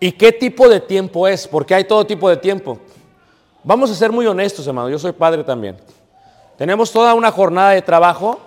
¿Y 0.00 0.10
qué 0.12 0.32
tipo 0.32 0.68
de 0.68 0.80
tiempo 0.80 1.28
es? 1.28 1.46
Porque 1.46 1.76
hay 1.76 1.84
todo 1.84 2.04
tipo 2.04 2.28
de 2.28 2.36
tiempo. 2.36 2.80
Vamos 3.62 3.88
a 3.88 3.94
ser 3.94 4.10
muy 4.10 4.26
honestos, 4.26 4.66
hermano. 4.66 4.88
Yo 4.88 4.98
soy 4.98 5.12
padre 5.12 5.44
también. 5.44 5.76
Tenemos 6.58 6.90
toda 6.90 7.14
una 7.14 7.30
jornada 7.30 7.70
de 7.70 7.82
trabajo 7.82 8.40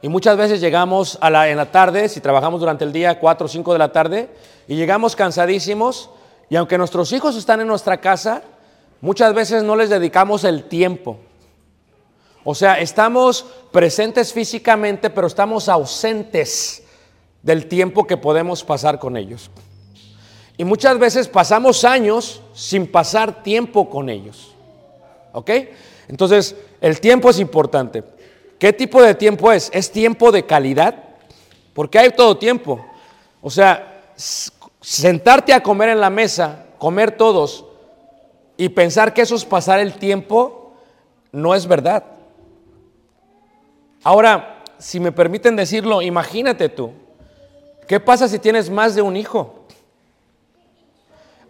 y 0.00 0.08
muchas 0.08 0.38
veces 0.38 0.62
llegamos 0.62 1.18
a 1.20 1.28
la, 1.28 1.50
en 1.50 1.58
la 1.58 1.70
tarde, 1.70 2.08
si 2.08 2.20
trabajamos 2.20 2.60
durante 2.60 2.84
el 2.84 2.92
día, 2.92 3.20
4 3.20 3.44
o 3.44 3.48
5 3.48 3.72
de 3.74 3.78
la 3.78 3.92
tarde, 3.92 4.30
y 4.66 4.76
llegamos 4.76 5.14
cansadísimos. 5.14 6.08
Y 6.48 6.56
aunque 6.56 6.78
nuestros 6.78 7.12
hijos 7.12 7.36
están 7.36 7.60
en 7.60 7.66
nuestra 7.66 7.98
casa, 7.98 8.42
muchas 9.02 9.34
veces 9.34 9.62
no 9.62 9.76
les 9.76 9.90
dedicamos 9.90 10.44
el 10.44 10.64
tiempo. 10.64 11.18
O 12.44 12.54
sea, 12.54 12.80
estamos 12.80 13.46
presentes 13.70 14.32
físicamente, 14.32 15.10
pero 15.10 15.26
estamos 15.26 15.68
ausentes 15.68 16.82
del 17.42 17.66
tiempo 17.66 18.06
que 18.06 18.16
podemos 18.16 18.64
pasar 18.64 18.98
con 18.98 19.16
ellos. 19.16 19.50
Y 20.56 20.64
muchas 20.64 20.98
veces 20.98 21.28
pasamos 21.28 21.84
años 21.84 22.42
sin 22.52 22.86
pasar 22.86 23.42
tiempo 23.42 23.88
con 23.88 24.08
ellos. 24.08 24.54
¿Ok? 25.32 25.50
Entonces, 26.08 26.56
el 26.80 27.00
tiempo 27.00 27.30
es 27.30 27.38
importante. 27.38 28.04
¿Qué 28.58 28.72
tipo 28.72 29.02
de 29.02 29.14
tiempo 29.14 29.50
es? 29.50 29.70
¿Es 29.72 29.90
tiempo 29.90 30.30
de 30.30 30.44
calidad? 30.44 30.94
Porque 31.72 31.98
hay 31.98 32.10
todo 32.10 32.36
tiempo. 32.36 32.84
O 33.40 33.50
sea, 33.50 34.02
sentarte 34.80 35.52
a 35.52 35.62
comer 35.62 35.88
en 35.88 36.00
la 36.00 36.10
mesa, 36.10 36.66
comer 36.78 37.12
todos 37.12 37.64
y 38.56 38.68
pensar 38.68 39.14
que 39.14 39.22
eso 39.22 39.34
es 39.34 39.44
pasar 39.44 39.80
el 39.80 39.94
tiempo, 39.94 40.74
no 41.32 41.54
es 41.54 41.66
verdad. 41.66 42.04
Ahora, 44.04 44.62
si 44.78 44.98
me 44.98 45.12
permiten 45.12 45.54
decirlo, 45.54 46.02
imagínate 46.02 46.68
tú, 46.68 46.92
¿qué 47.86 48.00
pasa 48.00 48.28
si 48.28 48.38
tienes 48.38 48.68
más 48.68 48.94
de 48.94 49.02
un 49.02 49.16
hijo? 49.16 49.66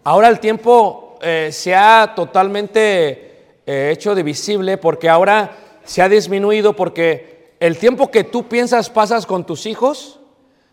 Ahora 0.03 0.27
el 0.27 0.39
tiempo 0.39 1.17
eh, 1.21 1.49
se 1.51 1.73
ha 1.73 2.13
totalmente 2.15 3.59
eh, 3.65 3.89
hecho 3.93 4.13
divisible 4.13 4.77
porque 4.77 5.09
ahora 5.09 5.57
se 5.83 6.01
ha 6.01 6.09
disminuido 6.09 6.75
porque 6.75 7.55
el 7.59 7.77
tiempo 7.77 8.11
que 8.11 8.23
tú 8.23 8.47
piensas 8.47 8.89
pasas 8.89 9.25
con 9.25 9.45
tus 9.45 9.65
hijos, 9.65 10.19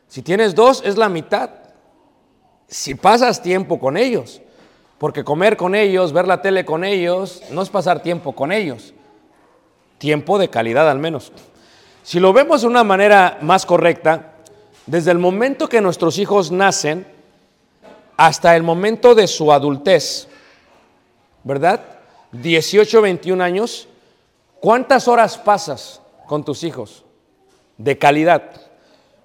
si 0.08 0.22
tienes 0.22 0.54
dos, 0.54 0.82
es 0.84 0.98
la 0.98 1.08
mitad. 1.08 1.50
Si 2.66 2.94
pasas 2.94 3.42
tiempo 3.42 3.78
con 3.78 3.96
ellos, 3.96 4.42
porque 4.98 5.24
comer 5.24 5.56
con 5.56 5.74
ellos, 5.74 6.12
ver 6.12 6.26
la 6.26 6.42
tele 6.42 6.64
con 6.64 6.84
ellos, 6.84 7.42
no 7.50 7.62
es 7.62 7.70
pasar 7.70 8.02
tiempo 8.02 8.32
con 8.32 8.52
ellos, 8.52 8.92
tiempo 9.98 10.38
de 10.38 10.50
calidad 10.50 10.90
al 10.90 10.98
menos. 10.98 11.32
Si 12.10 12.18
lo 12.18 12.32
vemos 12.32 12.62
de 12.62 12.66
una 12.66 12.82
manera 12.82 13.38
más 13.40 13.64
correcta, 13.64 14.32
desde 14.84 15.12
el 15.12 15.18
momento 15.20 15.68
que 15.68 15.80
nuestros 15.80 16.18
hijos 16.18 16.50
nacen 16.50 17.06
hasta 18.16 18.56
el 18.56 18.64
momento 18.64 19.14
de 19.14 19.28
su 19.28 19.52
adultez, 19.52 20.26
¿verdad? 21.44 21.80
18, 22.32 23.00
21 23.00 23.44
años, 23.44 23.86
¿cuántas 24.58 25.06
horas 25.06 25.38
pasas 25.38 26.02
con 26.26 26.42
tus 26.42 26.64
hijos 26.64 27.04
de 27.78 27.96
calidad? 27.96 28.42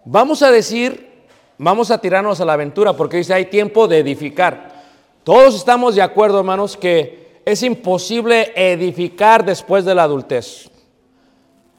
Vamos 0.03 0.43
a 0.43 0.51
decir, 0.51 1.23
vamos 1.57 1.89
a 1.89 1.97
tirarnos 1.97 2.39
a 2.39 2.45
la 2.45 2.53
aventura 2.53 2.93
porque 2.93 3.17
dice, 3.17 3.33
hay 3.33 3.47
tiempo 3.47 3.87
de 3.87 3.97
edificar. 3.97 4.83
Todos 5.23 5.55
estamos 5.55 5.95
de 5.95 6.03
acuerdo, 6.03 6.37
hermanos, 6.37 6.77
que 6.77 7.39
es 7.45 7.63
imposible 7.63 8.53
edificar 8.55 9.43
después 9.43 9.85
de 9.85 9.95
la 9.95 10.03
adultez. 10.03 10.69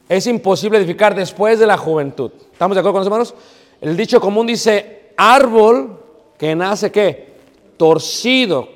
Es 0.09 0.25
imposible 0.27 0.77
edificar 0.77 1.15
después 1.15 1.59
de 1.59 1.67
la 1.67 1.77
juventud. 1.77 2.31
¿Estamos 2.51 2.75
de 2.75 2.79
acuerdo 2.79 2.93
con 2.93 2.99
los 2.99 3.07
hermanos? 3.07 3.35
El 3.81 3.97
dicho 3.97 4.21
común 4.21 4.47
dice, 4.47 5.11
árbol 5.17 5.99
que 6.37 6.55
nace 6.55 6.91
qué? 6.91 7.35
Torcido. 7.75 8.69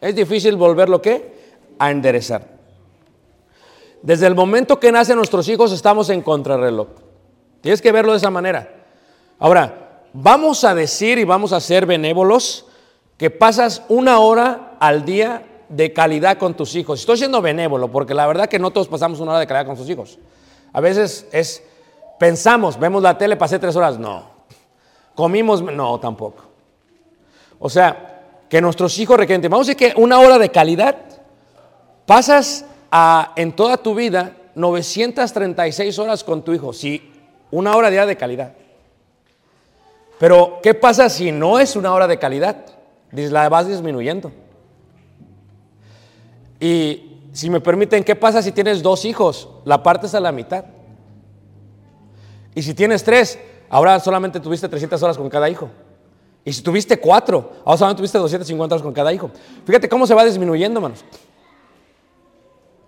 Es 0.00 0.14
difícil 0.14 0.56
volverlo 0.56 1.00
qué? 1.00 1.32
A 1.78 1.90
enderezar. 1.90 2.58
Desde 4.02 4.26
el 4.26 4.34
momento 4.34 4.78
que 4.78 4.92
nacen 4.92 5.16
nuestros 5.16 5.48
hijos 5.48 5.72
estamos 5.72 6.10
en 6.10 6.22
contrarreloj. 6.22 6.88
Tienes 7.60 7.82
que 7.82 7.90
verlo 7.90 8.12
de 8.12 8.18
esa 8.18 8.30
manera. 8.30 8.86
Ahora, 9.38 10.02
vamos 10.12 10.64
a 10.64 10.74
decir 10.74 11.18
y 11.18 11.24
vamos 11.24 11.52
a 11.52 11.60
ser 11.60 11.86
benévolos 11.86 12.66
que 13.16 13.30
pasas 13.30 13.82
una 13.88 14.20
hora 14.20 14.76
al 14.78 15.04
día 15.04 15.44
de 15.68 15.92
calidad 15.92 16.38
con 16.38 16.54
tus 16.54 16.76
hijos. 16.76 17.00
Estoy 17.00 17.18
siendo 17.18 17.42
benévolo 17.42 17.90
porque 17.90 18.14
la 18.14 18.26
verdad 18.26 18.48
que 18.48 18.58
no 18.58 18.70
todos 18.70 18.86
pasamos 18.86 19.18
una 19.18 19.32
hora 19.32 19.40
de 19.40 19.46
calidad 19.46 19.66
con 19.66 19.76
sus 19.76 19.90
hijos. 19.90 20.18
A 20.72 20.80
veces 20.80 21.26
es, 21.32 21.62
pensamos, 22.18 22.78
vemos 22.78 23.02
la 23.02 23.16
tele, 23.16 23.36
pasé 23.36 23.58
tres 23.58 23.76
horas, 23.76 23.98
no. 23.98 24.30
Comimos, 25.14 25.62
no, 25.62 25.98
tampoco. 25.98 26.44
O 27.58 27.68
sea, 27.68 28.22
que 28.48 28.60
nuestros 28.60 28.98
hijos 28.98 29.16
requieren, 29.16 29.50
vamos 29.50 29.68
a 29.68 29.72
decir 29.72 29.94
que 29.94 30.00
una 30.00 30.20
hora 30.20 30.38
de 30.38 30.50
calidad, 30.50 30.96
pasas 32.06 32.64
a, 32.90 33.32
en 33.36 33.52
toda 33.52 33.76
tu 33.76 33.94
vida 33.94 34.36
936 34.54 35.98
horas 35.98 36.24
con 36.24 36.42
tu 36.42 36.52
hijo, 36.52 36.72
sí, 36.72 37.12
una 37.50 37.76
hora 37.76 37.90
día 37.90 38.06
de 38.06 38.16
calidad. 38.16 38.54
Pero, 40.18 40.58
¿qué 40.62 40.74
pasa 40.74 41.08
si 41.08 41.30
no 41.30 41.60
es 41.60 41.76
una 41.76 41.92
hora 41.92 42.06
de 42.06 42.18
calidad? 42.18 42.66
La 43.12 43.48
vas 43.48 43.68
disminuyendo. 43.68 44.32
Y 46.60 47.07
si 47.32 47.50
me 47.50 47.60
permiten, 47.60 48.04
¿qué 48.04 48.16
pasa 48.16 48.42
si 48.42 48.52
tienes 48.52 48.82
dos 48.82 49.04
hijos? 49.04 49.48
La 49.64 49.82
partes 49.82 50.14
a 50.14 50.20
la 50.20 50.32
mitad. 50.32 50.64
Y 52.54 52.62
si 52.62 52.74
tienes 52.74 53.04
tres, 53.04 53.38
ahora 53.68 54.00
solamente 54.00 54.40
tuviste 54.40 54.68
300 54.68 55.02
horas 55.02 55.16
con 55.16 55.28
cada 55.28 55.48
hijo. 55.48 55.68
Y 56.44 56.52
si 56.52 56.62
tuviste 56.62 56.98
cuatro, 56.98 57.52
ahora 57.64 57.76
solamente 57.76 57.98
tuviste 57.98 58.18
250 58.18 58.74
horas 58.74 58.82
con 58.82 58.92
cada 58.92 59.12
hijo. 59.12 59.30
Fíjate 59.66 59.88
cómo 59.88 60.06
se 60.06 60.14
va 60.14 60.24
disminuyendo, 60.24 60.78
hermanos. 60.78 61.04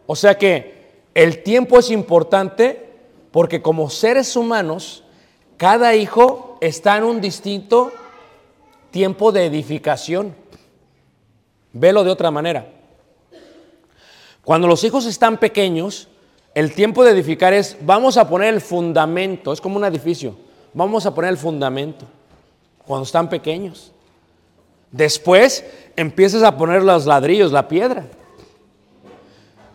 O 0.06 0.16
sea 0.16 0.36
que 0.36 1.04
el 1.14 1.42
tiempo 1.42 1.78
es 1.78 1.90
importante 1.90 2.88
porque 3.30 3.62
como 3.62 3.90
seres 3.90 4.34
humanos, 4.34 5.04
cada 5.56 5.94
hijo 5.94 6.58
está 6.60 6.96
en 6.96 7.04
un 7.04 7.20
distinto 7.20 7.92
tiempo 8.90 9.30
de 9.30 9.46
edificación. 9.46 10.34
Velo 11.72 12.02
de 12.02 12.10
otra 12.10 12.30
manera. 12.30 12.79
Cuando 14.50 14.66
los 14.66 14.82
hijos 14.82 15.06
están 15.06 15.38
pequeños, 15.38 16.08
el 16.56 16.74
tiempo 16.74 17.04
de 17.04 17.12
edificar 17.12 17.52
es, 17.52 17.76
vamos 17.82 18.16
a 18.16 18.28
poner 18.28 18.52
el 18.52 18.60
fundamento, 18.60 19.52
es 19.52 19.60
como 19.60 19.76
un 19.76 19.84
edificio, 19.84 20.34
vamos 20.74 21.06
a 21.06 21.14
poner 21.14 21.30
el 21.30 21.36
fundamento, 21.36 22.04
cuando 22.84 23.04
están 23.04 23.28
pequeños. 23.28 23.92
Después 24.90 25.64
empiezas 25.94 26.42
a 26.42 26.56
poner 26.56 26.82
los 26.82 27.06
ladrillos, 27.06 27.52
la 27.52 27.68
piedra. 27.68 28.08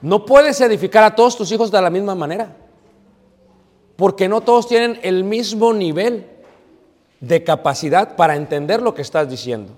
No 0.01 0.25
puedes 0.25 0.59
edificar 0.59 1.05
a 1.05 1.15
todos 1.15 1.37
tus 1.37 1.49
hijos 1.53 1.71
de 1.71 1.81
la 1.81 1.89
misma 1.89 2.13
manera, 2.13 2.53
porque 3.95 4.27
no 4.27 4.41
todos 4.41 4.67
tienen 4.67 4.99
el 5.03 5.23
mismo 5.23 5.73
nivel 5.73 6.27
de 7.21 7.45
capacidad 7.45 8.17
para 8.17 8.35
entender 8.35 8.81
lo 8.81 8.93
que 8.93 9.03
estás 9.03 9.29
diciendo. 9.29 9.71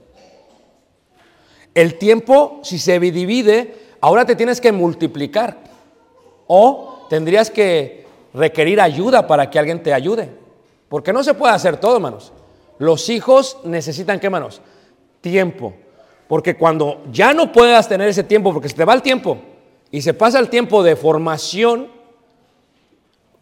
El 1.75 1.99
tiempo, 1.99 2.61
si 2.63 2.79
se 2.79 2.99
divide, 2.99 3.85
ahora 4.07 4.23
te 4.23 4.37
tienes 4.37 4.61
que 4.61 4.71
multiplicar 4.71 5.57
o 6.47 7.05
tendrías 7.09 7.51
que 7.51 8.07
requerir 8.33 8.79
ayuda 8.79 9.27
para 9.27 9.49
que 9.49 9.59
alguien 9.59 9.83
te 9.83 9.93
ayude. 9.93 10.33
Porque 10.87 11.11
no 11.11 11.25
se 11.25 11.33
puede 11.33 11.53
hacer 11.53 11.75
todo, 11.75 11.95
hermanos. 11.95 12.31
Los 12.79 13.09
hijos 13.09 13.57
necesitan, 13.65 14.21
¿qué, 14.21 14.27
hermanos? 14.27 14.61
Tiempo. 15.19 15.73
Porque 16.29 16.55
cuando 16.57 17.03
ya 17.11 17.33
no 17.33 17.51
puedas 17.51 17.89
tener 17.89 18.07
ese 18.07 18.23
tiempo, 18.23 18.53
porque 18.53 18.69
se 18.69 18.75
te 18.75 18.85
va 18.85 18.93
el 18.93 19.01
tiempo 19.01 19.39
y 19.91 20.01
se 20.01 20.13
pasa 20.13 20.39
el 20.39 20.47
tiempo 20.47 20.83
de 20.83 20.95
formación, 20.95 21.89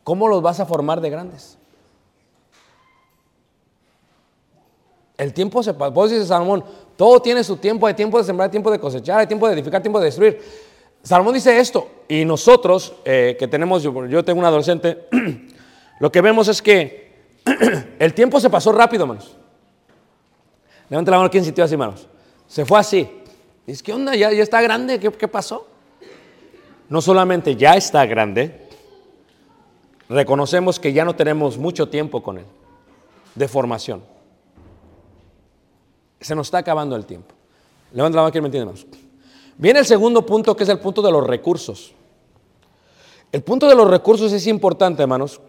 ¿cómo 0.03 0.27
los 0.27 0.41
vas 0.41 0.59
a 0.59 0.65
formar 0.65 0.99
de 0.99 1.11
grandes? 1.11 1.59
El 5.15 5.31
tiempo 5.31 5.61
se 5.61 5.75
pasa. 5.75 5.91
Vos 5.91 6.09
dices, 6.09 6.29
Salomón, 6.29 6.65
todo 6.95 7.21
tiene 7.21 7.43
su 7.43 7.57
tiempo. 7.57 7.87
Hay 7.87 7.93
tiempo 7.93 8.17
de 8.17 8.23
sembrar, 8.23 8.47
hay 8.47 8.51
tiempo 8.51 8.71
de 8.71 8.79
cosechar, 8.79 9.19
hay 9.19 9.27
tiempo 9.27 9.47
de 9.47 9.53
edificar, 9.53 9.81
tiempo 9.81 9.99
de 9.99 10.05
destruir. 10.05 10.41
Salomón 11.03 11.33
dice 11.33 11.59
esto. 11.59 11.87
Y 12.07 12.25
nosotros, 12.25 12.93
eh, 13.05 13.35
que 13.37 13.47
tenemos, 13.47 13.83
yo, 13.83 14.23
tengo 14.23 14.39
un 14.39 14.45
adolescente, 14.45 15.07
lo 15.99 16.11
que 16.11 16.21
vemos 16.21 16.47
es 16.47 16.61
que 16.61 17.13
el 17.99 18.13
tiempo 18.13 18.39
se 18.39 18.49
pasó 18.49 18.71
rápido, 18.71 19.03
hermanos. 19.03 19.35
Levanta 20.89 21.11
la 21.11 21.17
mano, 21.17 21.31
¿quién 21.31 21.43
sintió 21.43 21.63
así, 21.63 21.73
hermanos? 21.73 22.07
Se 22.47 22.65
fue 22.65 22.79
así. 22.79 23.09
Dice, 23.65 23.83
¿qué 23.83 23.93
onda? 23.93 24.15
¿Ya, 24.15 24.31
ya 24.31 24.43
está 24.43 24.61
grande? 24.61 24.99
¿Qué, 24.99 25.11
¿Qué 25.11 25.27
pasó? 25.27 25.67
no 26.89 27.01
solamente 27.01 27.55
ya 27.55 27.75
está 27.75 28.05
grande, 28.05 28.67
reconocemos 30.09 30.79
que 30.79 30.93
ya 30.93 31.05
no 31.05 31.15
tenemos 31.15 31.57
mucho 31.57 31.89
tiempo 31.89 32.21
con 32.21 32.37
él 32.37 32.45
de 33.33 33.47
formación. 33.47 34.03
Se 36.25 36.33
nos 36.33 36.47
está 36.47 36.57
acabando 36.57 36.95
el 36.95 37.05
tiempo. 37.05 37.35
Levanta 37.93 38.15
la 38.15 38.23
mano, 38.23 38.31
¿quién 38.31 38.41
me 38.41 38.47
entiende 38.47 38.71
más? 38.71 38.83
Viene 39.59 39.77
el 39.77 39.85
segundo 39.85 40.25
punto, 40.25 40.55
que 40.55 40.63
es 40.63 40.69
el 40.69 40.79
punto 40.79 41.03
de 41.03 41.11
los 41.11 41.23
recursos. 41.23 41.93
El 43.31 43.43
punto 43.43 43.67
de 43.69 43.75
los 43.75 43.87
recursos 43.87 44.33
es 44.33 44.47
importante, 44.47 45.03
hermanos, 45.03 45.39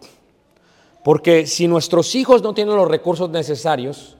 porque 1.03 1.47
si 1.47 1.67
nuestros 1.67 2.13
hijos 2.13 2.43
no 2.43 2.53
tienen 2.53 2.75
los 2.75 2.87
recursos 2.87 3.27
necesarios, 3.31 4.17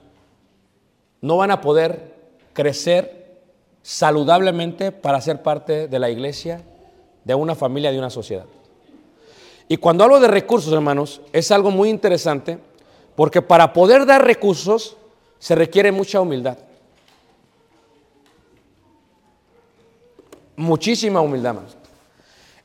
no 1.20 1.36
van 1.36 1.52
a 1.52 1.60
poder 1.60 2.16
crecer 2.54 3.38
saludablemente 3.82 4.90
para 4.90 5.20
ser 5.20 5.44
parte 5.44 5.86
de 5.86 5.98
la 6.00 6.10
iglesia, 6.10 6.60
de 7.22 7.36
una 7.36 7.54
familia, 7.54 7.92
de 7.92 8.00
una 8.00 8.10
sociedad. 8.10 8.46
Y 9.68 9.76
cuando 9.76 10.02
hablo 10.02 10.18
de 10.18 10.26
recursos, 10.26 10.72
hermanos, 10.72 11.20
es 11.32 11.52
algo 11.52 11.70
muy 11.70 11.88
interesante, 11.88 12.58
porque 13.14 13.42
para 13.42 13.72
poder 13.72 14.06
dar 14.06 14.24
recursos 14.24 14.97
se 15.38 15.54
requiere 15.54 15.92
mucha 15.92 16.20
humildad. 16.20 16.58
Muchísima 20.56 21.20
humildad, 21.20 21.50
hermanos. 21.50 21.76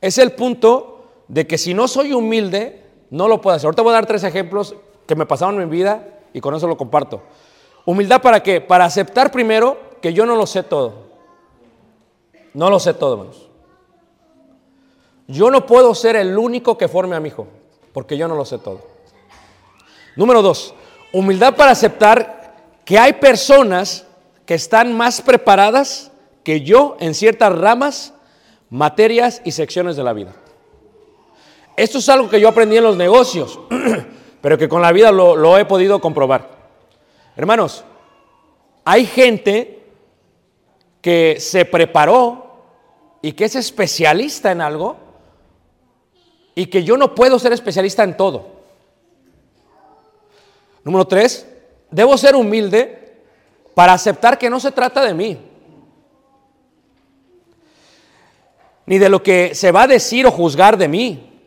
Es 0.02 0.18
el 0.18 0.32
punto 0.32 1.06
de 1.28 1.46
que 1.46 1.58
si 1.58 1.74
no 1.74 1.88
soy 1.88 2.14
humilde, 2.14 2.84
no 3.10 3.28
lo 3.28 3.40
puedo 3.40 3.56
hacer. 3.56 3.68
Ahorita 3.68 3.84
voy 3.84 3.92
a 3.92 3.96
dar 3.96 4.06
tres 4.06 4.24
ejemplos 4.24 4.76
que 5.06 5.16
me 5.16 5.26
pasaron 5.26 5.62
en 5.62 5.70
mi 5.70 5.76
vida 5.78 6.20
y 6.34 6.42
con 6.42 6.56
eso 6.56 6.68
lo 6.68 6.76
comparto. 6.76 7.22
Humildad 7.86 8.22
para 8.22 8.42
qué? 8.42 8.62
Para 8.62 8.86
aceptar 8.86 9.32
primero 9.32 9.78
que 10.02 10.14
yo 10.14 10.26
no 10.26 10.36
lo 10.36 10.48
sé 10.48 10.64
todo. 10.64 11.04
No 12.54 12.70
lo 12.70 12.80
sé 12.80 12.94
todo, 12.94 13.14
hermanos. 13.14 13.50
Yo 15.28 15.50
no 15.50 15.66
puedo 15.66 15.96
ser 15.96 16.16
el 16.16 16.38
único 16.38 16.78
que 16.78 16.88
forme 16.88 17.16
a 17.16 17.20
mi 17.20 17.30
hijo, 17.30 17.48
porque 17.94 18.18
yo 18.18 18.28
no 18.28 18.36
lo 18.36 18.46
sé 18.46 18.58
todo. 18.58 18.82
Número 20.16 20.42
dos, 20.42 20.76
humildad 21.12 21.56
para 21.56 21.72
aceptar 21.72 22.43
que 22.86 23.00
hay 23.00 23.14
personas 23.14 24.06
que 24.46 24.56
están 24.56 24.94
más 24.94 25.22
preparadas 25.22 26.12
que 26.44 26.62
yo 26.62 26.98
en 27.00 27.14
ciertas 27.14 27.58
ramas, 27.58 28.14
materias 28.70 29.42
y 29.46 29.52
secciones 29.52 29.96
de 29.96 30.04
la 30.04 30.14
vida. 30.14 30.36
Esto 31.78 32.00
es 32.00 32.10
algo 32.10 32.30
que 32.30 32.40
yo 32.40 32.50
aprendí 32.50 32.78
en 32.78 32.84
los 32.84 32.98
negocios, 32.98 33.60
pero 34.42 34.58
que 34.58 34.70
con 34.70 34.82
la 34.82 34.92
vida 34.92 35.12
lo, 35.12 35.36
lo 35.36 35.58
he 35.58 35.66
podido 35.66 36.02
comprobar. 36.02 36.50
Hermanos, 37.36 37.84
hay 38.86 39.06
gente 39.06 39.84
que 41.02 41.38
se 41.40 41.66
preparó 41.66 42.44
y 43.22 43.32
que 43.32 43.46
es 43.46 43.56
especialista 43.56 44.52
en 44.52 44.62
algo 44.62 44.98
y 46.56 46.68
que 46.68 46.84
yo 46.84 46.98
no 46.98 47.16
puedo 47.16 47.40
ser 47.40 47.54
especialista 47.54 48.04
en 48.04 48.16
todo. 48.18 48.48
Número 50.84 51.08
tres, 51.08 51.48
debo 51.94 52.18
ser 52.18 52.36
humilde 52.36 53.14
para 53.76 53.94
aceptar 53.94 54.38
que 54.38 54.50
no 54.50 54.60
se 54.60 54.72
trata 54.72 55.04
de 55.04 55.14
mí, 55.14 55.38
ni 58.86 58.98
de 58.98 59.10
lo 59.10 59.22
que 59.22 59.54
se 59.56 59.72
va 59.72 59.84
a 59.84 59.88
decir 59.88 60.26
o 60.26 60.32
juzgar 60.32 60.76
de 60.78 60.88
mí, 60.88 61.40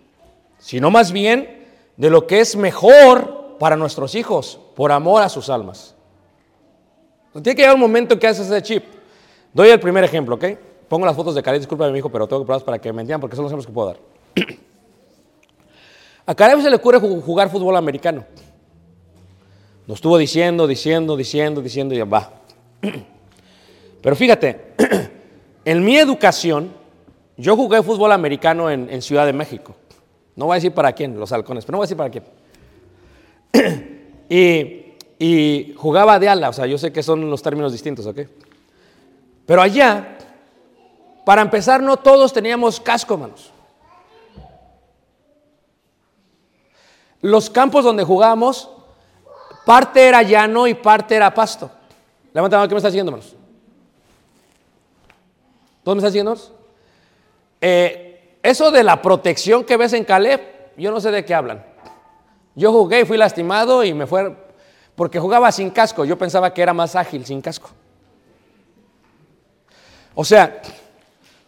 sino 0.59 0.90
más 0.90 1.12
bien 1.12 1.66
de 1.96 2.11
lo 2.11 2.26
que 2.26 2.40
es 2.40 2.56
mejor 2.56 3.56
para 3.59 3.76
nuestros 3.76 4.14
hijos, 4.14 4.61
por 4.76 4.92
amor 4.92 5.22
a 5.22 5.28
sus 5.28 5.50
almas. 5.50 5.94
Tiene 7.32 7.54
que 7.54 7.62
llegar 7.62 7.74
un 7.74 7.80
momento 7.80 8.18
que 8.18 8.26
haces 8.26 8.46
ese 8.46 8.62
chip. 8.62 8.85
Doy 9.52 9.68
el 9.68 9.80
primer 9.80 10.04
ejemplo, 10.04 10.37
¿ok? 10.37 10.44
Pongo 10.88 11.04
las 11.04 11.16
fotos 11.16 11.35
de 11.35 11.42
Caleb, 11.42 11.61
disculpa 11.61 11.90
mi 11.90 11.98
hijo, 11.98 12.09
pero 12.09 12.26
tengo 12.26 12.42
que 12.42 12.46
probarlas 12.46 12.64
para 12.64 12.78
que 12.78 12.92
me 12.92 13.02
entiendan 13.02 13.20
porque 13.20 13.37
son 13.37 13.42
los 13.42 13.50
ejemplos 13.50 13.66
que 13.66 13.72
puedo 13.72 13.88
dar. 13.88 13.98
A 16.26 16.35
Caleb 16.35 16.62
se 16.62 16.70
le 16.70 16.76
ocurre 16.76 16.98
jugar 16.98 17.50
fútbol 17.50 17.76
americano. 17.76 18.24
Nos 19.87 19.99
estuvo 19.99 20.18
diciendo, 20.18 20.66
diciendo, 20.66 21.16
diciendo, 21.16 21.62
diciendo 21.62 21.94
y 21.94 21.99
ya 21.99 22.05
va. 22.05 22.33
Pero 24.03 24.16
fíjate, 24.16 24.75
en 25.64 25.85
mi 25.85 25.96
educación, 25.96 26.72
yo 27.37 27.57
jugué 27.57 27.83
fútbol 27.83 28.12
americano 28.12 28.70
en, 28.70 29.01
Ciudad 29.03 29.27
de 29.27 29.33
México. 29.33 29.77
No 30.35 30.46
voy 30.46 30.55
a 30.55 30.57
decir 30.57 30.72
para 30.72 30.92
quién, 30.92 31.18
los 31.18 31.33
halcones, 31.33 31.64
pero 31.64 31.77
no 31.77 31.79
voy 31.79 31.85
a 31.85 31.88
decir 31.88 31.96
para 31.96 32.11
quién. 32.11 32.25
y, 34.29 35.25
y, 35.25 35.75
jugaba 35.77 36.18
de 36.18 36.29
ala, 36.29 36.51
o 36.51 36.53
sea, 36.53 36.66
yo 36.66 36.79
sé 36.79 36.92
que 36.92 37.03
son 37.03 37.31
los 37.31 37.42
términos 37.42 37.72
distintos, 37.72 38.07
¿ok? 38.07 38.20
Pero 39.46 39.62
allá, 39.62 40.18
para 41.25 41.42
empezar, 41.42 41.83
no 41.83 41.96
todos 41.96 42.33
teníamos 42.33 42.81
casco, 42.81 43.16
manos. 43.16 43.51
Los 47.22 47.49
campos 47.49 47.85
donde 47.85 48.05
jugábamos, 48.05 48.70
parte 49.66 50.07
era 50.07 50.22
llano 50.22 50.68
y 50.68 50.74
parte 50.74 51.16
era 51.16 51.35
pasto. 51.35 51.70
Levanta 52.33 52.57
la 52.57 52.61
mano, 52.61 52.68
¿qué 52.68 52.74
me 52.74 52.79
está 52.79 52.88
haciendo, 52.88 53.11
hermanos? 53.11 53.35
¿Todos 55.83 55.96
me 55.96 55.98
están 55.98 56.11
haciendo? 56.11 56.37
Eh, 57.61 58.38
eso 58.42 58.70
de 58.70 58.85
la 58.85 59.02
protección 59.02 59.64
que 59.64 59.76
ves 59.76 59.92
en 59.92 60.05
Caleb, 60.05 60.40
yo 60.76 60.92
no 60.92 61.00
sé 61.00 61.11
de 61.11 61.24
qué 61.24 61.35
hablan. 61.35 61.66
Yo 62.55 62.70
jugué 62.72 63.00
y 63.00 63.05
fui 63.05 63.16
lastimado 63.16 63.83
y 63.83 63.92
me 63.92 64.07
fue 64.07 64.37
porque 64.94 65.18
jugaba 65.18 65.50
sin 65.50 65.70
casco. 65.70 66.05
Yo 66.05 66.16
pensaba 66.16 66.55
que 66.55 66.62
era 66.62 66.72
más 66.72 66.94
ágil 66.94 67.26
sin 67.26 67.40
casco. 67.40 67.70
O 70.14 70.24
sea, 70.24 70.62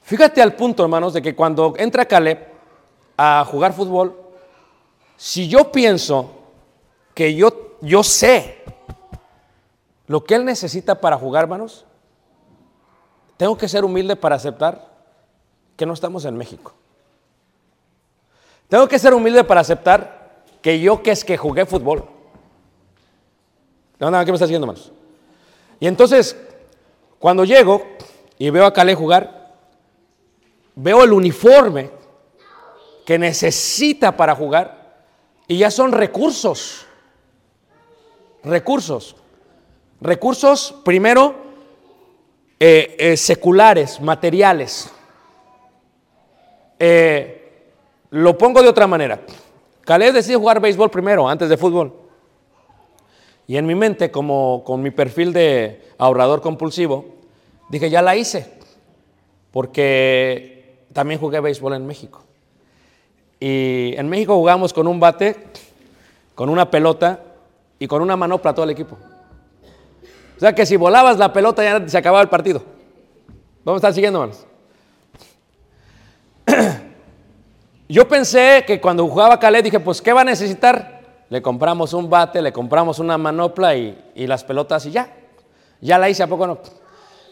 fíjate 0.02 0.42
al 0.42 0.54
punto, 0.54 0.82
hermanos, 0.82 1.14
de 1.14 1.22
que 1.22 1.36
cuando 1.36 1.74
entra 1.78 2.04
Caleb 2.04 2.48
a 3.16 3.44
jugar 3.48 3.72
fútbol, 3.72 4.16
si 5.16 5.48
yo 5.48 5.70
pienso 5.70 6.30
que 7.14 7.34
yo, 7.34 7.67
yo 7.80 8.02
sé 8.02 8.64
lo 10.06 10.24
que 10.24 10.34
él 10.34 10.44
necesita 10.44 11.00
para 11.00 11.16
jugar, 11.16 11.44
hermanos, 11.44 11.84
tengo 13.36 13.56
que 13.56 13.68
ser 13.68 13.84
humilde 13.84 14.16
para 14.16 14.36
aceptar 14.36 14.88
que 15.76 15.86
no 15.86 15.92
estamos 15.92 16.24
en 16.24 16.36
México. 16.36 16.74
Tengo 18.68 18.88
que 18.88 18.98
ser 18.98 19.14
humilde 19.14 19.44
para 19.44 19.60
aceptar 19.60 20.42
que 20.60 20.80
yo 20.80 21.02
que 21.02 21.12
es 21.12 21.24
que 21.24 21.36
jugué 21.36 21.64
fútbol. 21.66 22.04
No, 23.98 24.10
¿qué 24.10 24.32
me 24.32 24.32
está 24.32 24.44
haciendo, 24.44 24.66
hermanos? 24.66 24.92
Y 25.80 25.86
entonces, 25.86 26.36
cuando 27.18 27.44
llego 27.44 27.82
y 28.38 28.50
veo 28.50 28.66
a 28.66 28.72
Calé 28.72 28.94
jugar, 28.94 29.54
veo 30.74 31.04
el 31.04 31.12
uniforme 31.12 31.90
que 33.06 33.18
necesita 33.18 34.16
para 34.16 34.34
jugar 34.34 35.04
y 35.46 35.58
ya 35.58 35.70
son 35.70 35.92
recursos. 35.92 36.87
Recursos. 38.48 39.14
Recursos, 40.00 40.74
primero, 40.82 41.34
eh, 42.58 42.96
eh, 42.98 43.16
seculares, 43.18 44.00
materiales. 44.00 44.90
Eh, 46.78 47.66
lo 48.10 48.38
pongo 48.38 48.62
de 48.62 48.70
otra 48.70 48.86
manera. 48.86 49.20
Caleb 49.82 50.14
decide 50.14 50.36
jugar 50.36 50.60
béisbol 50.60 50.90
primero, 50.90 51.28
antes 51.28 51.50
de 51.50 51.58
fútbol. 51.58 51.92
Y 53.46 53.58
en 53.58 53.66
mi 53.66 53.74
mente, 53.74 54.10
como 54.10 54.62
con 54.64 54.80
mi 54.80 54.92
perfil 54.92 55.34
de 55.34 55.82
ahorrador 55.98 56.40
compulsivo, 56.40 57.04
dije, 57.68 57.90
ya 57.90 58.00
la 58.00 58.16
hice, 58.16 58.50
porque 59.50 60.86
también 60.94 61.20
jugué 61.20 61.40
béisbol 61.40 61.74
en 61.74 61.86
México. 61.86 62.22
Y 63.40 63.92
en 63.96 64.08
México 64.08 64.34
jugamos 64.36 64.72
con 64.72 64.86
un 64.86 65.00
bate, 65.00 65.36
con 66.34 66.48
una 66.48 66.70
pelota 66.70 67.24
y 67.78 67.86
con 67.86 68.02
una 68.02 68.16
manopla 68.16 68.54
todo 68.54 68.64
el 68.64 68.70
equipo. 68.70 68.96
O 70.36 70.40
sea 70.40 70.54
que 70.54 70.66
si 70.66 70.76
volabas 70.76 71.18
la 71.18 71.32
pelota 71.32 71.62
ya 71.62 71.88
se 71.88 71.98
acababa 71.98 72.22
el 72.22 72.28
partido. 72.28 72.62
Vamos 73.64 73.78
a 73.78 73.88
estar 73.88 73.94
siguiendo, 73.94 74.22
hermanos. 74.22 74.46
Yo 77.88 78.06
pensé 78.06 78.64
que 78.66 78.80
cuando 78.80 79.06
jugaba 79.06 79.38
Calais 79.40 79.64
dije, 79.64 79.80
pues, 79.80 80.00
¿qué 80.00 80.12
va 80.12 80.20
a 80.20 80.24
necesitar? 80.24 81.24
Le 81.28 81.42
compramos 81.42 81.92
un 81.92 82.08
bate, 82.08 82.40
le 82.40 82.52
compramos 82.52 82.98
una 82.98 83.18
manopla 83.18 83.74
y, 83.74 83.98
y 84.14 84.26
las 84.26 84.44
pelotas 84.44 84.86
y 84.86 84.92
ya. 84.92 85.12
Ya 85.80 85.98
la 85.98 86.08
hice, 86.08 86.22
¿a 86.22 86.26
poco 86.26 86.46
no? 86.46 86.58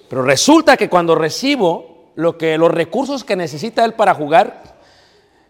Pero 0.08 0.22
resulta 0.22 0.76
que 0.76 0.88
cuando 0.88 1.14
recibo 1.14 2.12
lo 2.14 2.38
que, 2.38 2.58
los 2.58 2.70
recursos 2.70 3.24
que 3.24 3.36
necesita 3.36 3.84
él 3.84 3.94
para 3.94 4.14
jugar, 4.14 4.62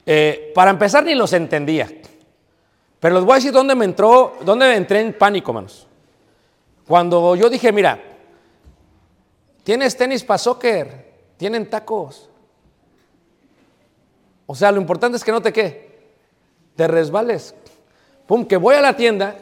eh, 0.04 0.52
para 0.54 0.70
empezar 0.70 1.04
ni 1.04 1.14
los 1.14 1.32
entendía. 1.32 1.88
Pero 3.00 3.16
les 3.16 3.24
voy 3.24 3.32
a 3.32 3.36
decir 3.36 3.52
dónde 3.52 3.74
me 3.74 3.84
entró, 3.84 4.34
dónde 4.42 4.74
entré 4.74 5.00
en 5.00 5.12
pánico, 5.12 5.52
manos. 5.52 5.86
Cuando 6.86 7.34
yo 7.36 7.50
dije, 7.50 7.72
mira, 7.72 8.00
tienes 9.64 9.96
tenis 9.96 10.24
para 10.24 10.38
soccer, 10.38 11.12
tienen 11.36 11.68
tacos. 11.68 12.30
O 14.46 14.54
sea, 14.54 14.70
lo 14.70 14.80
importante 14.80 15.16
es 15.16 15.24
que 15.24 15.32
no 15.32 15.42
te 15.42 15.52
qué, 15.52 16.08
te 16.76 16.86
resbales. 16.86 17.54
Pum, 18.26 18.44
que 18.44 18.56
voy 18.56 18.76
a 18.76 18.80
la 18.80 18.96
tienda 18.96 19.36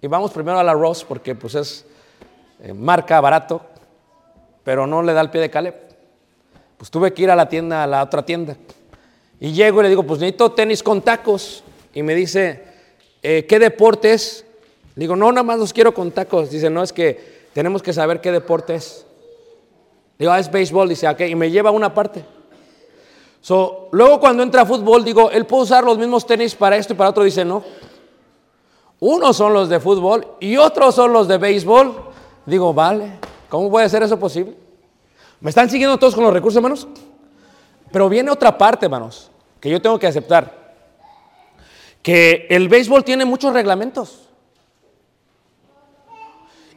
y 0.00 0.06
vamos 0.06 0.32
primero 0.32 0.58
a 0.58 0.62
la 0.62 0.72
Ross 0.72 1.04
porque 1.04 1.34
pues 1.34 1.54
es 1.54 1.84
eh, 2.60 2.72
marca 2.72 3.20
barato, 3.20 3.62
pero 4.62 4.86
no 4.86 5.02
le 5.02 5.12
da 5.12 5.20
el 5.20 5.30
pie 5.30 5.40
de 5.40 5.50
Caleb. 5.50 5.74
Pues 6.76 6.90
tuve 6.90 7.12
que 7.12 7.22
ir 7.22 7.30
a 7.30 7.36
la 7.36 7.48
tienda, 7.48 7.82
a 7.82 7.86
la 7.86 8.02
otra 8.02 8.24
tienda. 8.24 8.56
Y 9.40 9.52
llego 9.52 9.80
y 9.80 9.84
le 9.84 9.88
digo, 9.88 10.04
pues 10.04 10.20
necesito 10.20 10.52
tenis 10.52 10.82
con 10.82 11.02
tacos. 11.02 11.64
Y 11.94 12.02
me 12.02 12.14
dice, 12.14 12.62
eh, 13.22 13.46
¿qué 13.48 13.58
deporte 13.58 14.12
es? 14.12 14.44
Le 14.96 15.02
digo, 15.02 15.16
no, 15.16 15.30
nada 15.32 15.44
más 15.44 15.58
los 15.58 15.72
quiero 15.72 15.94
con 15.94 16.10
tacos. 16.10 16.50
Dice, 16.50 16.68
no, 16.68 16.82
es 16.82 16.92
que 16.92 17.48
tenemos 17.52 17.82
que 17.82 17.92
saber 17.92 18.20
qué 18.20 18.32
deporte 18.32 18.74
es. 18.74 19.06
Digo, 20.18 20.32
ah, 20.32 20.38
es 20.38 20.50
béisbol. 20.50 20.88
Dice, 20.88 21.08
ok, 21.08 21.20
y 21.20 21.34
me 21.34 21.50
lleva 21.50 21.70
a 21.70 21.72
una 21.72 21.94
parte. 21.94 22.24
So, 23.40 23.88
luego 23.92 24.20
cuando 24.20 24.42
entra 24.42 24.62
a 24.62 24.66
fútbol, 24.66 25.04
digo, 25.04 25.30
él 25.30 25.46
puede 25.46 25.64
usar 25.64 25.84
los 25.84 25.98
mismos 25.98 26.26
tenis 26.26 26.54
para 26.54 26.76
esto 26.76 26.92
y 26.94 26.96
para 26.96 27.10
otro. 27.10 27.24
Dice, 27.24 27.44
no. 27.44 27.62
Unos 29.00 29.36
son 29.36 29.52
los 29.52 29.68
de 29.68 29.80
fútbol 29.80 30.26
y 30.40 30.56
otros 30.56 30.94
son 30.94 31.12
los 31.12 31.28
de 31.28 31.38
béisbol. 31.38 31.94
Digo, 32.46 32.72
vale, 32.72 33.18
¿cómo 33.48 33.70
puede 33.70 33.88
ser 33.88 34.02
eso 34.02 34.18
posible? 34.18 34.54
¿Me 35.40 35.50
están 35.50 35.68
siguiendo 35.68 35.98
todos 35.98 36.14
con 36.14 36.24
los 36.24 36.32
recursos, 36.32 36.56
hermanos? 36.56 36.88
Pero 37.92 38.08
viene 38.08 38.30
otra 38.30 38.56
parte, 38.56 38.86
hermanos, 38.86 39.30
que 39.60 39.68
yo 39.68 39.80
tengo 39.80 39.98
que 39.98 40.06
aceptar. 40.06 40.63
Que 42.04 42.46
el 42.50 42.68
béisbol 42.68 43.02
tiene 43.02 43.24
muchos 43.24 43.54
reglamentos. 43.54 44.28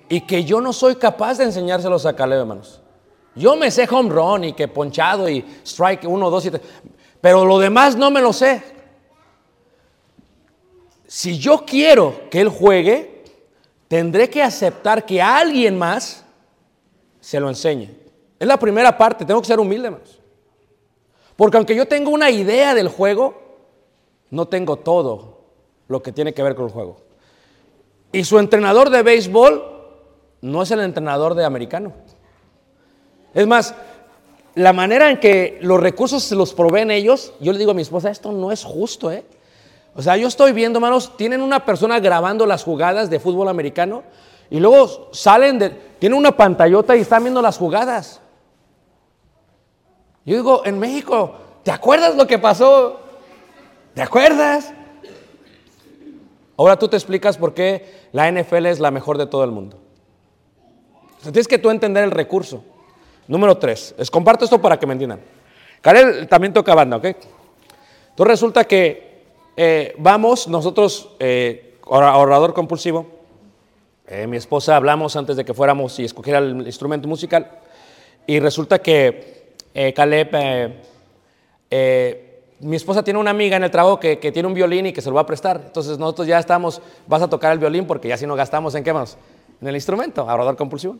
Y 0.07 0.21
que 0.21 0.45
yo 0.45 0.61
no 0.61 0.71
soy 0.71 0.95
capaz 0.95 1.37
de 1.37 1.43
enseñárselos 1.43 2.05
a 2.05 2.15
Caleb, 2.15 2.39
hermanos. 2.39 2.79
Yo 3.35 3.57
me 3.57 3.69
sé 3.69 3.85
home 3.91 4.09
run 4.09 4.45
y 4.45 4.53
que 4.53 4.69
ponchado 4.69 5.27
y 5.27 5.45
strike 5.65 6.05
1, 6.05 6.29
2 6.29 6.45
y 6.45 6.51
3. 6.51 6.63
Pero 7.19 7.43
lo 7.43 7.59
demás 7.59 7.97
no 7.97 8.09
me 8.09 8.21
lo 8.21 8.31
sé. 8.31 8.63
Si 11.07 11.37
yo 11.37 11.65
quiero 11.65 12.29
que 12.29 12.39
él 12.39 12.47
juegue, 12.47 13.25
tendré 13.89 14.29
que 14.29 14.41
aceptar 14.41 15.05
que 15.05 15.21
alguien 15.21 15.77
más 15.77 16.23
se 17.19 17.37
lo 17.41 17.49
enseñe. 17.49 17.89
Es 18.39 18.47
la 18.47 18.57
primera 18.57 18.97
parte, 18.97 19.25
tengo 19.25 19.41
que 19.41 19.47
ser 19.47 19.59
humilde, 19.59 19.87
hermanos. 19.87 20.21
Porque 21.35 21.57
aunque 21.57 21.75
yo 21.75 21.85
tengo 21.85 22.11
una 22.11 22.31
idea 22.31 22.73
del 22.73 22.87
juego, 22.87 23.46
no 24.29 24.47
tengo 24.47 24.77
todo 24.77 25.37
lo 25.87 26.01
que 26.01 26.11
tiene 26.11 26.33
que 26.33 26.43
ver 26.43 26.55
con 26.55 26.65
el 26.65 26.71
juego. 26.71 26.97
Y 28.11 28.23
su 28.23 28.39
entrenador 28.39 28.89
de 28.89 29.03
béisbol 29.03 29.63
no 30.41 30.61
es 30.61 30.71
el 30.71 30.79
entrenador 30.81 31.35
de 31.35 31.45
americano. 31.45 31.93
Es 33.33 33.47
más, 33.47 33.75
la 34.55 34.73
manera 34.73 35.09
en 35.09 35.19
que 35.19 35.59
los 35.61 35.79
recursos 35.79 36.23
se 36.23 36.35
los 36.35 36.53
proveen 36.53 36.89
ellos, 36.91 37.33
yo 37.39 37.51
le 37.51 37.59
digo 37.59 37.71
a 37.71 37.75
mi 37.75 37.81
esposa, 37.81 38.09
esto 38.09 38.31
no 38.31 38.51
es 38.51 38.63
justo, 38.63 39.11
¿eh? 39.11 39.23
O 39.95 40.01
sea, 40.01 40.15
yo 40.15 40.27
estoy 40.27 40.51
viendo, 40.51 40.77
hermanos, 40.77 41.17
tienen 41.17 41.41
una 41.41 41.65
persona 41.65 41.99
grabando 41.99 42.45
las 42.45 42.63
jugadas 42.63 43.09
de 43.09 43.19
fútbol 43.19 43.49
americano 43.49 44.03
y 44.49 44.59
luego 44.59 45.09
salen 45.11 45.59
de, 45.59 45.69
tienen 45.99 46.17
una 46.17 46.35
pantallota 46.37 46.95
y 46.95 47.01
están 47.01 47.23
viendo 47.23 47.41
las 47.41 47.57
jugadas. 47.57 48.21
Yo 50.25 50.35
digo, 50.35 50.61
en 50.65 50.77
México, 50.77 51.35
¿te 51.63 51.71
acuerdas 51.71 52.15
lo 52.15 52.27
que 52.27 52.37
pasó? 52.37 52.99
¿Te 53.97 54.03
acuerdas? 54.03 54.71
Ahora 56.55 56.77
tú 56.77 56.87
te 56.87 56.95
explicas 56.95 57.35
por 57.35 57.55
qué 57.55 58.05
la 58.11 58.31
NFL 58.31 58.67
es 58.67 58.79
la 58.79 58.91
mejor 58.91 59.17
de 59.17 59.25
todo 59.25 59.43
el 59.43 59.49
mundo. 59.49 59.79
O 61.21 61.31
tienes 61.31 61.47
que 61.47 61.57
tú 61.57 61.71
entender 61.71 62.03
el 62.03 62.11
recurso. 62.11 62.63
Número 63.27 63.57
tres, 63.57 63.95
les 63.97 64.11
comparto 64.11 64.45
esto 64.45 64.61
para 64.61 64.77
que 64.77 64.85
me 64.85 64.93
entiendan. 64.93 65.19
Karel 65.81 66.27
también 66.27 66.53
toca 66.53 66.75
banda, 66.75 66.97
¿ok? 66.97 67.05
Entonces 67.05 68.27
resulta 68.27 68.65
que 68.65 69.23
eh, 69.57 69.95
vamos, 69.97 70.47
nosotros, 70.47 71.09
eh, 71.17 71.79
ahorrador 71.89 72.53
compulsivo, 72.53 73.07
eh, 74.05 74.27
mi 74.27 74.37
esposa 74.37 74.75
hablamos 74.75 75.15
antes 75.15 75.37
de 75.37 75.43
que 75.43 75.55
fuéramos 75.55 75.97
y 75.97 76.05
escogiera 76.05 76.37
el 76.37 76.67
instrumento 76.67 77.07
musical, 77.07 77.49
y 78.27 78.39
resulta 78.41 78.77
que 78.77 79.55
eh, 79.73 79.91
Caleb, 79.91 80.35
mi 82.59 82.75
esposa 82.75 83.03
tiene 83.03 83.19
una 83.19 83.31
amiga 83.31 83.55
en 83.57 83.63
el 83.63 83.71
trabajo 83.71 83.99
que, 83.99 84.19
que 84.19 84.31
tiene 84.31 84.47
un 84.47 84.53
violín 84.53 84.87
y 84.87 84.93
que 84.93 85.01
se 85.01 85.09
lo 85.09 85.15
va 85.15 85.21
a 85.21 85.25
prestar. 85.25 85.61
Entonces 85.65 85.97
nosotros 85.99 86.27
ya 86.27 86.39
estamos, 86.39 86.81
vas 87.07 87.21
a 87.21 87.29
tocar 87.29 87.51
el 87.51 87.59
violín 87.59 87.85
porque 87.85 88.07
ya 88.07 88.17
si 88.17 88.25
no 88.25 88.35
gastamos 88.35 88.73
en 88.75 88.83
qué 88.83 88.93
más, 88.93 89.17
en 89.61 89.67
el 89.67 89.75
instrumento, 89.75 90.27
ahorrador 90.27 90.55
compulsivo. 90.55 90.97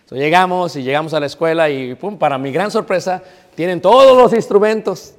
Entonces 0.00 0.24
llegamos 0.24 0.74
y 0.76 0.82
llegamos 0.82 1.12
a 1.14 1.20
la 1.20 1.26
escuela 1.26 1.68
y 1.68 1.94
pum, 1.94 2.16
para 2.16 2.38
mi 2.38 2.50
gran 2.50 2.70
sorpresa, 2.70 3.22
tienen 3.54 3.80
todos 3.80 4.16
los 4.16 4.32
instrumentos. 4.32 5.14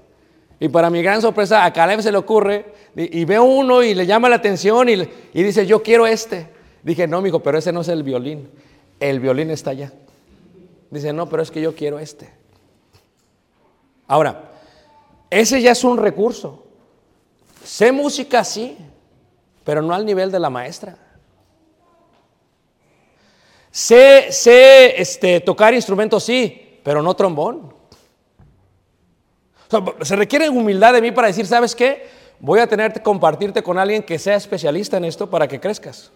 Y 0.60 0.67
para 0.67 0.89
mi 0.89 1.02
gran 1.02 1.22
sorpresa, 1.22 1.63
a 1.63 1.72
Caleb 1.72 2.02
se 2.02 2.12
le 2.12 2.17
ocurre, 2.17 2.74
y, 2.95 3.24
ve 3.24 3.39
uno 3.39 3.82
y 3.84 3.93
le 3.93 4.06
llama 4.06 4.28
la 4.28 4.38
atención 4.38 4.89
y, 4.89 4.93
y 5.34 5.43
dice, 5.43 5.65
yo 5.65 5.82
quiero 5.84 6.08
este. 6.08 6.48
Dije, 6.84 7.08
no, 7.08 7.22
mijo, 7.22 7.41
pero 7.41 7.58
ese 7.58 7.72
no 7.72 7.82
es 7.82 7.88
el 7.88 8.04
violín. 8.04 8.50
El 9.00 9.19
violín 9.19 9.52
está 9.52 9.69
allá. 9.72 9.93
Dice, 10.89 11.13
no, 11.13 11.30
pero 11.30 11.43
es 11.43 11.52
que 11.52 11.62
yo 11.62 11.76
quiero 11.76 12.00
este. 12.00 12.30
Ahora, 14.08 14.49
ese 15.30 15.62
ya 15.62 15.72
es 15.72 15.84
un 15.84 15.98
recurso. 15.98 16.65
Sé 17.63 17.92
música, 17.92 18.44
sí, 18.44 18.78
pero 19.63 19.82
no 19.82 19.94
al 19.94 20.06
nivel 20.06 20.32
de 20.32 20.39
la 20.39 20.50
maestra. 20.50 20.98
Sé, 23.72 24.32
sé 24.32 25.00
este, 25.00 25.39
tocar 25.42 25.74
instrumentos, 25.74 26.24
sí, 26.24 26.80
pero 26.84 27.02
no 27.02 27.13
trombón. 27.13 27.74
Se 30.02 30.15
requiere 30.15 30.50
humildad 30.50 30.94
de 30.94 31.02
mí 31.02 31.12
para 31.12 31.28
decir, 31.28 31.46
¿sabes 31.46 31.76
qué? 31.76 32.08
Voy 32.39 32.60
a 32.60 32.68
tener 32.68 32.92
que 32.94 33.04
compartirte 33.04 33.62
con 33.62 33.78
alguien 33.78 34.02
que 34.02 34.18
sea 34.18 34.36
especialista 34.36 34.98
en 34.98 35.06
esto 35.06 35.30
para 35.30 35.48
que 35.48 35.60
crezcas. 35.60 36.12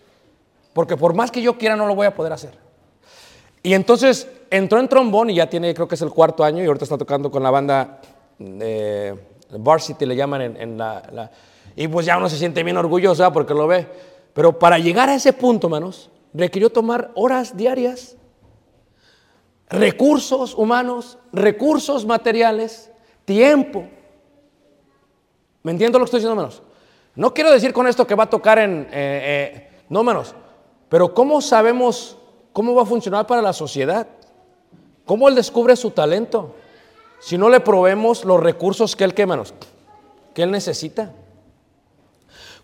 Porque 0.73 0.97
por 0.97 1.13
más 1.13 1.29
que 1.29 1.41
yo 1.41 1.57
quiera, 1.57 1.75
no 1.75 1.85
lo 1.85 1.93
voy 1.93 2.07
a 2.07 2.15
poder 2.15 2.33
hacer. 2.33 2.57
Y 3.61 3.75
entonces 3.75 4.27
entró 4.49 4.79
en 4.79 4.87
trombón 4.87 5.29
y 5.29 5.35
ya 5.35 5.49
tiene, 5.49 5.73
creo 5.73 5.87
que 5.87 5.95
es 5.95 6.01
el 6.01 6.09
cuarto 6.09 6.43
año 6.43 6.63
y 6.63 6.67
ahorita 6.67 6.85
está 6.85 6.97
tocando 6.97 7.29
con 7.29 7.43
la 7.43 7.51
banda 7.51 8.01
eh, 8.39 9.13
Varsity, 9.49 10.05
le 10.05 10.15
llaman 10.15 10.41
en, 10.41 10.77
la, 10.77 11.31
Y 11.75 11.87
pues 11.87 12.05
ya 12.05 12.17
uno 12.17 12.29
se 12.29 12.37
siente 12.37 12.63
bien 12.63 12.77
orgulloso 12.77 13.23
¿ah? 13.25 13.31
porque 13.31 13.53
lo 13.53 13.67
ve. 13.67 13.87
Pero 14.33 14.57
para 14.57 14.79
llegar 14.79 15.09
a 15.09 15.15
ese 15.15 15.33
punto, 15.33 15.67
hermanos, 15.67 16.09
requirió 16.33 16.71
tomar 16.71 17.11
horas 17.15 17.55
diarias, 17.55 18.17
recursos 19.69 20.55
humanos, 20.55 21.17
recursos 21.31 22.05
materiales, 22.05 22.91
tiempo. 23.25 23.85
¿Me 25.61 25.71
entiendo 25.71 25.99
lo 25.99 26.05
que 26.05 26.07
estoy 26.07 26.19
diciendo, 26.19 26.41
hermanos? 26.41 26.63
No 27.15 27.33
quiero 27.33 27.51
decir 27.51 27.73
con 27.73 27.87
esto 27.87 28.07
que 28.07 28.15
va 28.15 28.23
a 28.23 28.29
tocar 28.29 28.57
en... 28.57 28.87
eh, 28.91 28.91
eh, 28.91 29.69
no, 29.89 29.99
hermanos. 29.99 30.33
Pero 30.89 31.13
¿cómo 31.13 31.41
sabemos 31.41 32.17
cómo 32.51 32.73
va 32.73 32.83
a 32.83 32.85
funcionar 32.85 33.27
para 33.27 33.41
la 33.41 33.53
sociedad? 33.53 34.07
¿Cómo 35.05 35.27
él 35.27 35.35
descubre 35.35 35.75
su 35.75 35.91
talento? 35.91 36.55
Si 37.23 37.37
no 37.37 37.47
le 37.47 37.61
proveemos 37.61 38.25
los 38.25 38.37
recursos 38.37 38.97
que 38.97 39.05
él, 39.05 39.13
¿qué, 39.13 39.21
hermanos? 39.21 39.53
Que 40.33 40.43
él 40.43 40.51
necesita. 40.51 41.13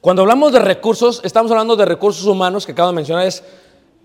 Cuando 0.02 0.22
hablamos 0.24 0.52
de 0.52 0.60
recursos, 0.60 1.22
estamos 1.24 1.50
hablando 1.50 1.78
de 1.78 1.86
recursos 1.86 2.26
humanos 2.26 2.66
que 2.66 2.74
acabo 2.74 2.90
de 2.90 2.96
mencionar. 2.96 3.26
Es 3.26 3.42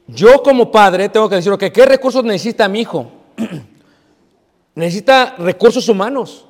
yo 0.06 0.44
como 0.44 0.70
padre 0.70 1.08
tengo 1.08 1.28
que 1.28 1.34
decir, 1.34 1.50
ok, 1.50 1.64
¿qué 1.72 1.86
recursos 1.86 2.22
necesita 2.22 2.68
mi 2.68 2.82
hijo? 2.82 3.10
necesita 4.76 5.34
recursos 5.38 5.88
humanos. 5.88 6.46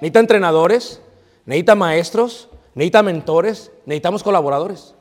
Necesita 0.00 0.18
entrenadores, 0.18 1.00
necesita 1.46 1.76
maestros, 1.76 2.48
necesita 2.74 3.04
mentores, 3.04 3.70
necesitamos 3.86 4.24
colaboradores. 4.24 4.92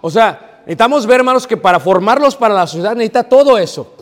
O 0.00 0.10
sea, 0.10 0.58
necesitamos 0.62 1.06
ver, 1.06 1.20
hermanos, 1.20 1.46
que 1.46 1.56
para 1.56 1.78
formarlos 1.78 2.34
para 2.34 2.52
la 2.54 2.66
sociedad 2.66 2.96
necesita 2.96 3.22
todo 3.22 3.58
eso. 3.58 3.92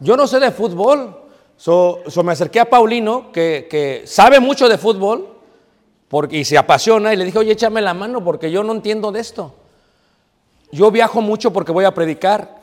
Yo 0.00 0.16
no 0.16 0.26
sé 0.26 0.40
de 0.40 0.50
fútbol. 0.50 1.25
So, 1.56 2.02
so 2.08 2.22
me 2.22 2.32
acerqué 2.32 2.60
a 2.60 2.68
Paulino, 2.68 3.32
que, 3.32 3.66
que 3.70 4.02
sabe 4.06 4.40
mucho 4.40 4.68
de 4.68 4.78
fútbol 4.78 5.36
porque, 6.08 6.38
y 6.38 6.44
se 6.44 6.56
apasiona, 6.56 7.12
y 7.12 7.16
le 7.16 7.24
dije, 7.24 7.38
oye, 7.38 7.52
échame 7.52 7.80
la 7.80 7.94
mano 7.94 8.22
porque 8.22 8.50
yo 8.50 8.62
no 8.62 8.72
entiendo 8.72 9.10
de 9.10 9.20
esto. 9.20 9.54
Yo 10.70 10.90
viajo 10.90 11.20
mucho 11.20 11.52
porque 11.52 11.72
voy 11.72 11.84
a 11.84 11.94
predicar. 11.94 12.56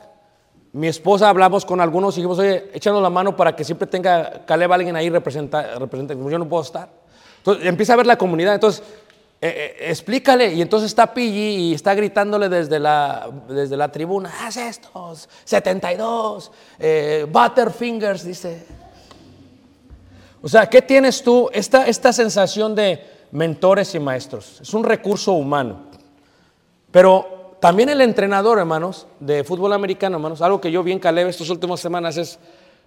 Mi 0.72 0.88
esposa 0.88 1.28
hablamos 1.28 1.64
con 1.64 1.80
algunos 1.80 2.14
y 2.14 2.20
dijimos, 2.20 2.38
oye, 2.38 2.70
échanos 2.72 3.02
la 3.02 3.10
mano 3.10 3.36
para 3.36 3.54
que 3.54 3.64
siempre 3.64 3.86
tenga 3.86 4.44
Caleb 4.44 4.72
alguien 4.72 4.96
ahí 4.96 5.08
representa, 5.08 5.78
representa. 5.78 6.14
Yo 6.14 6.38
no 6.38 6.48
puedo 6.48 6.62
estar. 6.62 6.88
Entonces 7.38 7.66
empieza 7.66 7.92
a 7.92 7.96
ver 7.96 8.06
la 8.06 8.16
comunidad. 8.16 8.54
Entonces, 8.54 8.82
eh, 9.40 9.76
eh, 9.78 9.90
explícale. 9.90 10.52
Y 10.52 10.62
entonces 10.62 10.88
está 10.90 11.12
Piggy 11.12 11.68
y 11.68 11.74
está 11.74 11.94
gritándole 11.94 12.48
desde 12.48 12.80
la, 12.80 13.30
desde 13.48 13.76
la 13.76 13.92
tribuna, 13.92 14.32
haz 14.40 14.56
estos, 14.56 15.28
72, 15.44 16.50
eh, 16.78 17.26
Butterfingers, 17.30 18.24
dice. 18.24 18.83
O 20.44 20.48
sea, 20.48 20.68
¿qué 20.68 20.82
tienes 20.82 21.22
tú? 21.22 21.48
Esta, 21.54 21.86
esta 21.86 22.12
sensación 22.12 22.74
de 22.74 23.02
mentores 23.30 23.94
y 23.94 23.98
maestros. 23.98 24.60
Es 24.60 24.74
un 24.74 24.84
recurso 24.84 25.32
humano. 25.32 25.86
Pero 26.90 27.56
también 27.60 27.88
el 27.88 28.02
entrenador, 28.02 28.58
hermanos, 28.58 29.06
de 29.20 29.42
fútbol 29.42 29.72
americano, 29.72 30.18
hermanos, 30.18 30.42
algo 30.42 30.60
que 30.60 30.70
yo 30.70 30.82
vi 30.82 30.92
en 30.92 30.98
Caleb 30.98 31.28
estas 31.28 31.48
últimas 31.48 31.80
semanas 31.80 32.18
es, 32.18 32.38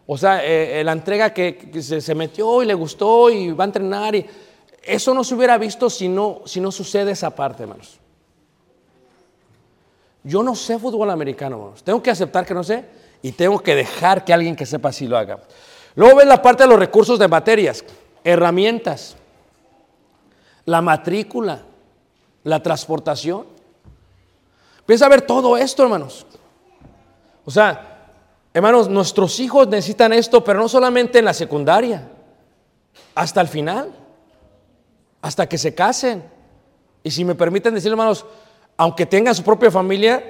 o 0.06 0.16
sea, 0.20 0.46
eh, 0.46 0.82
eh, 0.82 0.84
la 0.84 0.92
entrega 0.92 1.34
que, 1.34 1.82
se, 1.82 2.14
metió 2.14 2.62
y 2.62 2.68
le 2.68 2.76
gustó 2.76 3.32
y 3.32 3.52
va 3.52 3.64
a 3.64 3.66
entrenar. 3.66 4.14
Y 4.14 4.24
eso 4.84 5.16
no 5.16 5.24
se 5.24 5.34
hubiera 5.34 5.58
visto 5.58 5.90
si 5.90 6.08
no, 6.08 6.42
si 6.46 6.62
no 6.62 6.72
sucede 6.72 7.14
esa 7.14 7.32
parte, 7.32 7.64
hermanos. 7.64 7.98
Yo 10.24 10.44
no 10.44 10.54
sé 10.54 10.78
fútbol 10.78 11.10
americano, 11.10 11.56
hermanos. 11.56 11.84
Tengo 11.84 12.04
que 12.04 12.12
aceptar 12.12 12.46
que 12.46 12.54
no 12.54 12.64
sé 12.64 12.86
y 13.24 13.32
tengo 13.32 13.58
que 13.58 13.74
dejar 13.74 14.24
que 14.24 14.32
alguien 14.32 14.56
que 14.56 14.68
sepa 14.68 14.90
así 14.90 15.08
lo 15.08 15.18
haga. 15.18 15.40
Luego 15.98 16.18
ves 16.18 16.28
la 16.28 16.44
parte 16.44 16.62
de 16.62 16.70
los 16.70 16.78
recursos 16.78 17.18
de 17.18 17.28
materias, 17.28 17.84
herramientas, 18.24 19.16
la 20.64 20.80
matrícula, 20.80 21.64
la 22.44 22.62
transportación. 22.62 23.48
Empieza 24.78 25.08
a 25.08 25.10
ver 25.10 25.24
todo 25.24 25.58
esto, 25.58 25.82
hermanos. 25.82 26.28
O 27.46 27.50
sea, 27.50 28.12
hermanos, 28.54 28.88
nuestros 28.88 29.40
hijos 29.40 29.68
necesitan 29.70 30.14
esto, 30.14 30.44
pero 30.44 30.60
no 30.60 30.70
solamente 30.70 31.18
en 31.18 31.26
la 31.26 31.34
secundaria, 31.34 32.08
hasta 33.16 33.42
el 33.42 33.48
final, 33.48 33.92
hasta 35.20 35.50
que 35.50 35.58
se 35.58 35.74
casen. 35.74 36.24
Y 37.02 37.10
si 37.10 37.26
me 37.26 37.34
permiten 37.34 37.74
decir, 37.74 37.90
hermanos, 37.90 38.24
aunque 38.78 39.08
tengan 39.08 39.34
su 39.34 39.42
propia 39.42 39.72
familia, 39.72 40.24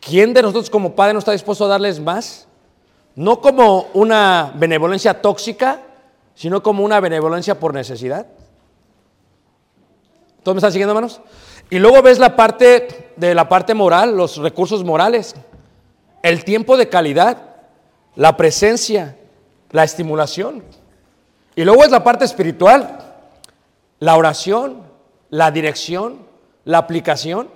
¿quién 0.00 0.34
de 0.34 0.42
nosotros 0.42 0.68
como 0.68 0.96
padre 0.96 1.12
no 1.12 1.20
está 1.20 1.30
dispuesto 1.30 1.64
a 1.66 1.68
darles 1.68 2.00
más? 2.00 2.48
No 3.16 3.40
como 3.40 3.88
una 3.94 4.52
benevolencia 4.54 5.20
tóxica, 5.20 5.80
sino 6.34 6.62
como 6.62 6.84
una 6.84 7.00
benevolencia 7.00 7.58
por 7.58 7.74
necesidad. 7.74 8.26
¿Todos 10.42 10.54
me 10.54 10.58
están 10.58 10.72
siguiendo, 10.72 10.92
hermanos? 10.92 11.20
Y 11.68 11.78
luego 11.78 12.02
ves 12.02 12.18
la 12.18 12.34
parte 12.34 13.12
de 13.16 13.34
la 13.34 13.48
parte 13.48 13.74
moral, 13.74 14.16
los 14.16 14.38
recursos 14.38 14.84
morales, 14.84 15.34
el 16.22 16.44
tiempo 16.44 16.76
de 16.76 16.88
calidad, 16.88 17.38
la 18.16 18.36
presencia, 18.36 19.16
la 19.70 19.84
estimulación. 19.84 20.64
Y 21.54 21.64
luego 21.64 21.84
es 21.84 21.90
la 21.90 22.02
parte 22.02 22.24
espiritual, 22.24 22.98
la 23.98 24.16
oración, 24.16 24.82
la 25.28 25.50
dirección, 25.50 26.18
la 26.64 26.78
aplicación. 26.78 27.48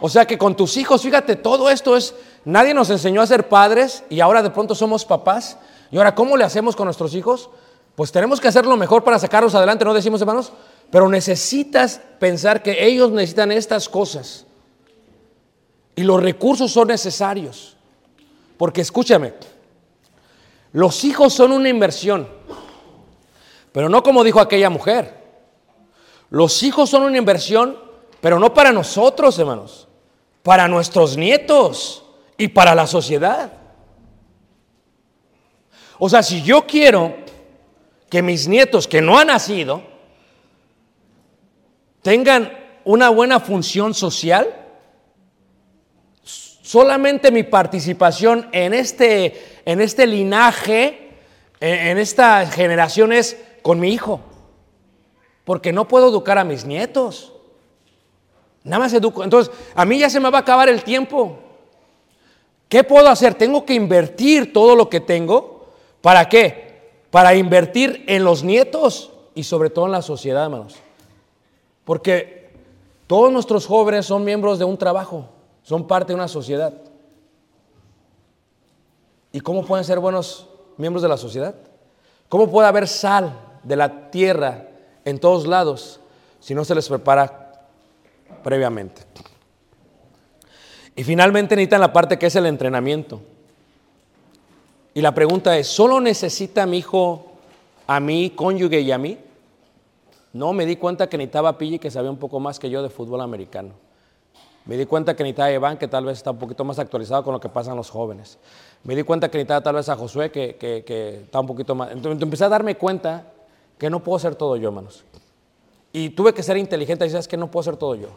O 0.00 0.08
sea 0.08 0.26
que 0.26 0.38
con 0.38 0.56
tus 0.56 0.76
hijos, 0.76 1.02
fíjate, 1.02 1.36
todo 1.36 1.70
esto 1.70 1.96
es, 1.96 2.14
nadie 2.44 2.74
nos 2.74 2.90
enseñó 2.90 3.22
a 3.22 3.26
ser 3.26 3.48
padres 3.48 4.04
y 4.10 4.20
ahora 4.20 4.42
de 4.42 4.50
pronto 4.50 4.74
somos 4.74 5.04
papás. 5.04 5.58
Y 5.90 5.98
ahora, 5.98 6.14
¿cómo 6.14 6.36
le 6.36 6.44
hacemos 6.44 6.74
con 6.74 6.86
nuestros 6.86 7.14
hijos? 7.14 7.50
Pues 7.94 8.10
tenemos 8.10 8.40
que 8.40 8.48
hacer 8.48 8.64
lo 8.64 8.76
mejor 8.76 9.04
para 9.04 9.18
sacarlos 9.18 9.54
adelante, 9.54 9.84
¿no 9.84 9.94
decimos 9.94 10.20
hermanos? 10.20 10.52
Pero 10.90 11.08
necesitas 11.08 12.00
pensar 12.18 12.62
que 12.62 12.86
ellos 12.86 13.10
necesitan 13.10 13.52
estas 13.52 13.88
cosas. 13.88 14.46
Y 15.94 16.02
los 16.02 16.22
recursos 16.22 16.72
son 16.72 16.88
necesarios. 16.88 17.76
Porque 18.56 18.80
escúchame, 18.80 19.34
los 20.72 21.04
hijos 21.04 21.34
son 21.34 21.52
una 21.52 21.68
inversión. 21.68 22.28
Pero 23.72 23.88
no 23.88 24.02
como 24.02 24.24
dijo 24.24 24.40
aquella 24.40 24.70
mujer. 24.70 25.22
Los 26.30 26.62
hijos 26.62 26.88
son 26.88 27.02
una 27.02 27.18
inversión, 27.18 27.76
pero 28.20 28.38
no 28.38 28.54
para 28.54 28.72
nosotros, 28.72 29.38
hermanos. 29.38 29.88
Para 30.42 30.68
nuestros 30.68 31.16
nietos 31.16 32.04
y 32.36 32.48
para 32.48 32.74
la 32.74 32.86
sociedad. 32.86 33.52
O 35.98 36.08
sea, 36.08 36.22
si 36.22 36.42
yo 36.42 36.66
quiero 36.66 37.14
que 38.10 38.22
mis 38.22 38.48
nietos 38.48 38.88
que 38.88 39.00
no 39.00 39.18
han 39.18 39.28
nacido 39.28 39.82
tengan 42.02 42.52
una 42.84 43.08
buena 43.08 43.38
función 43.38 43.94
social, 43.94 44.52
solamente 46.24 47.30
mi 47.30 47.44
participación 47.44 48.48
en 48.52 48.74
este, 48.74 49.60
en 49.64 49.80
este 49.80 50.06
linaje, 50.06 51.10
en, 51.60 51.86
en 51.88 51.98
esta 51.98 52.46
generación 52.46 53.12
es 53.12 53.36
con 53.62 53.78
mi 53.78 53.92
hijo. 53.92 54.20
Porque 55.44 55.72
no 55.72 55.88
puedo 55.88 56.08
educar 56.08 56.38
a 56.38 56.44
mis 56.44 56.64
nietos. 56.64 57.32
Nada 58.64 58.80
más 58.80 58.92
educo. 58.92 59.24
Entonces, 59.24 59.52
a 59.74 59.84
mí 59.84 59.98
ya 59.98 60.08
se 60.08 60.20
me 60.20 60.30
va 60.30 60.38
a 60.38 60.40
acabar 60.42 60.68
el 60.68 60.82
tiempo. 60.84 61.38
¿Qué 62.72 62.84
puedo 62.84 63.06
hacer? 63.10 63.34
Tengo 63.34 63.66
que 63.66 63.74
invertir 63.74 64.50
todo 64.50 64.74
lo 64.74 64.88
que 64.88 64.98
tengo. 64.98 65.66
¿Para 66.00 66.26
qué? 66.26 67.02
Para 67.10 67.34
invertir 67.34 68.02
en 68.08 68.24
los 68.24 68.42
nietos 68.42 69.12
y 69.34 69.44
sobre 69.44 69.68
todo 69.68 69.84
en 69.84 69.92
la 69.92 70.00
sociedad, 70.00 70.44
hermanos. 70.44 70.76
Porque 71.84 72.50
todos 73.06 73.30
nuestros 73.30 73.66
jóvenes 73.66 74.06
son 74.06 74.24
miembros 74.24 74.58
de 74.58 74.64
un 74.64 74.78
trabajo, 74.78 75.26
son 75.62 75.86
parte 75.86 76.12
de 76.12 76.14
una 76.14 76.28
sociedad. 76.28 76.72
¿Y 79.32 79.40
cómo 79.40 79.66
pueden 79.66 79.84
ser 79.84 79.98
buenos 79.98 80.48
miembros 80.78 81.02
de 81.02 81.10
la 81.10 81.18
sociedad? 81.18 81.54
¿Cómo 82.30 82.50
puede 82.50 82.68
haber 82.68 82.88
sal 82.88 83.38
de 83.64 83.76
la 83.76 84.10
tierra 84.10 84.66
en 85.04 85.20
todos 85.20 85.46
lados 85.46 86.00
si 86.40 86.54
no 86.54 86.64
se 86.64 86.74
les 86.74 86.88
prepara 86.88 87.68
previamente? 88.42 89.02
Y 90.94 91.04
finalmente 91.04 91.56
necesitan 91.56 91.80
la 91.80 91.92
parte 91.92 92.18
que 92.18 92.26
es 92.26 92.36
el 92.36 92.46
entrenamiento. 92.46 93.20
Y 94.94 95.00
la 95.00 95.14
pregunta 95.14 95.56
es, 95.56 95.66
¿solo 95.68 96.00
necesita 96.00 96.66
mi 96.66 96.78
hijo 96.78 97.26
a 97.86 97.98
mí, 97.98 98.30
cónyuge 98.36 98.80
y 98.80 98.92
a 98.92 98.98
mí? 98.98 99.18
No, 100.34 100.52
me 100.52 100.66
di 100.66 100.76
cuenta 100.76 101.08
que 101.08 101.16
necesitaba 101.16 101.56
Pille 101.56 101.78
que 101.78 101.90
sabía 101.90 102.10
un 102.10 102.18
poco 102.18 102.40
más 102.40 102.58
que 102.58 102.68
yo 102.68 102.82
de 102.82 102.90
fútbol 102.90 103.20
americano. 103.20 103.70
Me 104.64 104.76
di 104.76 104.86
cuenta 104.86 105.16
que 105.16 105.22
necesitaba 105.24 105.48
a 105.48 105.52
Iván 105.52 105.76
que 105.78 105.88
tal 105.88 106.04
vez 106.04 106.18
está 106.18 106.30
un 106.30 106.38
poquito 106.38 106.64
más 106.64 106.78
actualizado 106.78 107.24
con 107.24 107.32
lo 107.32 107.40
que 107.40 107.48
pasan 107.48 107.76
los 107.76 107.90
jóvenes. 107.90 108.38
Me 108.84 108.94
di 108.94 109.02
cuenta 109.02 109.30
que 109.30 109.38
necesitaba 109.38 109.62
tal 109.62 109.74
vez 109.76 109.88
a 109.88 109.96
Josué 109.96 110.30
que, 110.30 110.56
que, 110.56 110.84
que 110.84 111.22
está 111.24 111.40
un 111.40 111.46
poquito 111.46 111.74
más... 111.74 111.90
Entonces 111.90 112.22
empecé 112.22 112.44
a 112.44 112.48
darme 112.48 112.76
cuenta 112.76 113.32
que 113.78 113.90
no 113.90 114.00
puedo 114.00 114.18
ser 114.18 114.34
todo 114.34 114.56
yo, 114.56 114.68
hermanos. 114.68 115.04
Y 115.92 116.10
tuve 116.10 116.32
que 116.32 116.42
ser 116.42 116.56
inteligente 116.56 117.04
y 117.04 117.08
decir, 117.08 117.18
es 117.18 117.28
que 117.28 117.36
no 117.36 117.50
puedo 117.50 117.64
ser 117.64 117.76
todo 117.76 117.94
yo. 117.94 118.08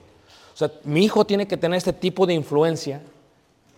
O 0.55 0.57
sea, 0.57 0.71
mi 0.85 1.03
hijo 1.03 1.25
tiene 1.25 1.45
que 1.45 1.57
tener 1.57 1.75
este 1.75 1.91
tipo 1.91 2.25
de 2.25 2.33
influencia 2.33 3.01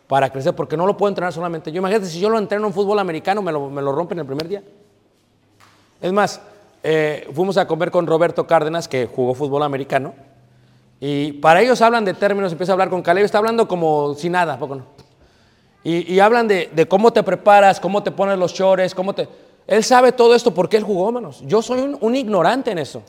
para 0.05 0.29
crecer, 0.29 0.55
porque 0.55 0.77
no 0.77 0.85
lo 0.85 0.95
puedo 0.95 1.09
entrenar 1.09 1.33
solamente 1.33 1.71
yo. 1.71 1.79
Imagínate, 1.79 2.05
si 2.05 2.19
yo 2.19 2.29
lo 2.29 2.37
entreno 2.37 2.67
en 2.67 2.71
fútbol 2.73 2.99
americano, 2.99 3.41
me 3.41 3.51
lo, 3.51 3.67
me 3.67 3.81
lo 3.81 3.91
rompen 3.91 4.19
el 4.19 4.27
primer 4.27 4.47
día. 4.47 4.61
Es 5.99 6.13
más, 6.13 6.39
eh, 6.83 7.27
fuimos 7.33 7.57
a 7.57 7.65
comer 7.65 7.89
con 7.89 8.05
Roberto 8.05 8.45
Cárdenas, 8.45 8.87
que 8.87 9.07
jugó 9.07 9.33
fútbol 9.33 9.63
americano, 9.63 10.13
y 10.99 11.31
para 11.33 11.63
ellos 11.63 11.81
hablan 11.81 12.05
de 12.05 12.13
términos, 12.13 12.51
empieza 12.51 12.73
a 12.73 12.75
hablar 12.75 12.91
con 12.91 13.01
Caleb, 13.01 13.25
está 13.25 13.39
hablando 13.39 13.67
como 13.67 14.13
si 14.13 14.29
nada, 14.29 14.59
poco 14.59 14.75
no. 14.75 14.85
Y, 15.83 16.13
y 16.13 16.19
hablan 16.19 16.47
de, 16.47 16.69
de, 16.75 16.87
cómo 16.87 17.11
te 17.11 17.23
preparas, 17.23 17.79
cómo 17.79 18.03
te 18.03 18.11
pones 18.11 18.37
los 18.37 18.53
chores, 18.53 18.93
cómo 18.93 19.15
te... 19.15 19.27
Él 19.65 19.83
sabe 19.83 20.11
todo 20.11 20.35
esto 20.35 20.53
porque 20.53 20.77
él 20.77 20.83
jugó, 20.83 21.07
hermanos. 21.07 21.41
Yo 21.47 21.63
soy 21.63 21.79
un, 21.79 21.97
un 21.99 22.15
ignorante 22.15 22.69
en 22.69 22.77
eso. 22.77 23.01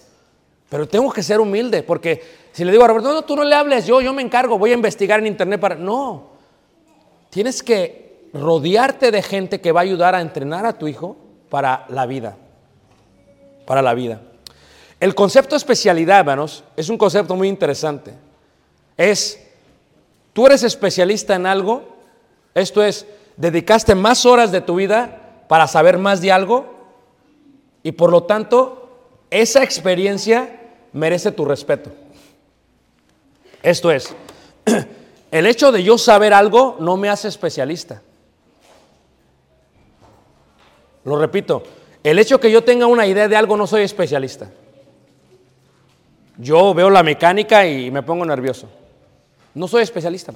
Pero 0.68 0.87
tengo 0.87 1.11
que 1.12 1.22
ser 1.22 1.40
humilde, 1.40 1.83
porque 1.83 2.22
si 2.52 2.64
le 2.64 2.72
digo 2.72 2.85
a 2.85 2.88
Roberto, 2.88 3.12
no, 3.12 3.22
tú 3.22 3.37
no 3.37 3.44
le 3.44 3.54
hables, 3.54 3.87
yo, 3.87 4.00
yo 4.00 4.12
me 4.12 4.22
encargo, 4.22 4.59
voy 4.59 4.70
a 4.70 4.74
investigar 4.74 5.20
en 5.20 5.26
internet 5.26 5.61
para... 5.61 5.76
No, 5.76 6.26
tienes 7.31 7.62
que 7.62 8.28
rodearte 8.33 9.11
de 9.11 9.22
gente 9.22 9.61
que 9.61 9.72
va 9.72 9.81
a 9.81 9.85
ayudar 9.85 10.14
a 10.14 10.20
entrenar 10.20 10.66
a 10.66 10.74
tu 10.74 10.87
hijo 10.87 11.16
para 11.48 11.87
la 11.88 12.04
vida, 12.04 12.37
para 13.66 13.81
la 13.81 13.94
vida. 13.94 14.20
El 15.00 15.14
concepto 15.14 15.57
especialidad, 15.57 16.20
hermanos, 16.20 16.64
es 16.76 16.88
un 16.88 16.98
concepto 16.98 17.37
muy 17.37 17.48
interesante. 17.48 18.12
Es, 18.96 19.40
tú 20.33 20.46
eres 20.46 20.64
especialista 20.64 21.35
en 21.35 21.46
algo, 21.46 21.96
esto 22.54 22.83
es, 22.83 23.07
dedicaste 23.37 23.94
más 23.94 24.26
horas 24.26 24.50
de 24.50 24.61
tu 24.61 24.74
vida 24.74 25.44
para 25.48 25.66
saber 25.68 25.96
más 25.96 26.20
de 26.20 26.33
algo 26.33 26.74
y 27.83 27.92
por 27.92 28.11
lo 28.11 28.24
tanto 28.24 28.90
esa 29.31 29.62
experiencia 29.62 30.58
merece 30.92 31.33
tu 31.33 31.44
respeto. 31.44 31.90
Esto 33.62 33.90
es, 33.90 34.14
el 35.31 35.46
hecho 35.46 35.72
de 35.72 35.83
yo 35.83 35.98
saber 35.98 36.33
algo 36.33 36.77
no 36.81 36.96
me 36.96 37.09
hace 37.09 37.29
especialista. 37.29 38.03
Lo 41.05 41.18
repito, 41.18 41.62
el 42.05 42.19
hecho 42.19 42.38
que 42.38 42.50
yo 42.50 42.63
tenga 42.63 42.87
una 42.87 43.06
idea 43.06 43.29
de 43.29 43.37
algo 43.37 43.56
no 43.56 43.67
soy 43.67 43.83
especialista. 43.83 44.50
Yo 46.37 46.73
veo 46.73 46.88
la 46.88 47.02
mecánica 47.02 47.67
y 47.67 47.90
me 47.90 48.02
pongo 48.02 48.25
nervioso. 48.25 48.69
No 49.54 49.67
soy 49.67 49.83
especialista. 49.83 50.33